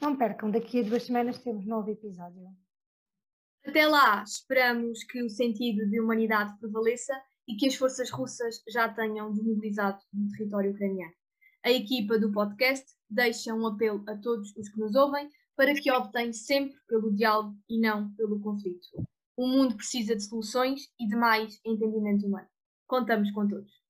Não 0.00 0.16
percam, 0.16 0.50
daqui 0.50 0.80
a 0.80 0.82
duas 0.84 1.02
semanas 1.02 1.38
temos 1.38 1.66
novo 1.66 1.90
episódio. 1.90 2.48
Até 3.64 3.86
lá, 3.86 4.22
esperamos 4.24 5.04
que 5.04 5.22
o 5.22 5.30
sentido 5.30 5.88
de 5.88 6.00
humanidade 6.00 6.58
prevaleça 6.58 7.14
e 7.46 7.54
que 7.56 7.66
as 7.66 7.74
forças 7.74 8.10
russas 8.10 8.62
já 8.68 8.88
tenham 8.88 9.32
desmobilizado 9.32 9.98
no 10.12 10.28
território 10.30 10.72
ucraniano. 10.72 11.12
A 11.64 11.70
equipa 11.70 12.18
do 12.18 12.32
podcast 12.32 12.86
deixa 13.08 13.54
um 13.54 13.66
apelo 13.66 14.02
a 14.08 14.16
todos 14.16 14.54
os 14.56 14.68
que 14.68 14.80
nos 14.80 14.94
ouvem 14.94 15.30
para 15.56 15.74
que 15.74 15.92
optem 15.92 16.32
sempre 16.32 16.76
pelo 16.88 17.14
diálogo 17.14 17.56
e 17.68 17.78
não 17.78 18.12
pelo 18.14 18.40
conflito. 18.40 18.88
O 19.36 19.46
mundo 19.46 19.76
precisa 19.76 20.16
de 20.16 20.24
soluções 20.24 20.88
e 20.98 21.06
de 21.06 21.14
mais 21.14 21.60
entendimento 21.64 22.26
humano. 22.26 22.48
Contamos 22.86 23.30
com 23.30 23.46
todos. 23.46 23.81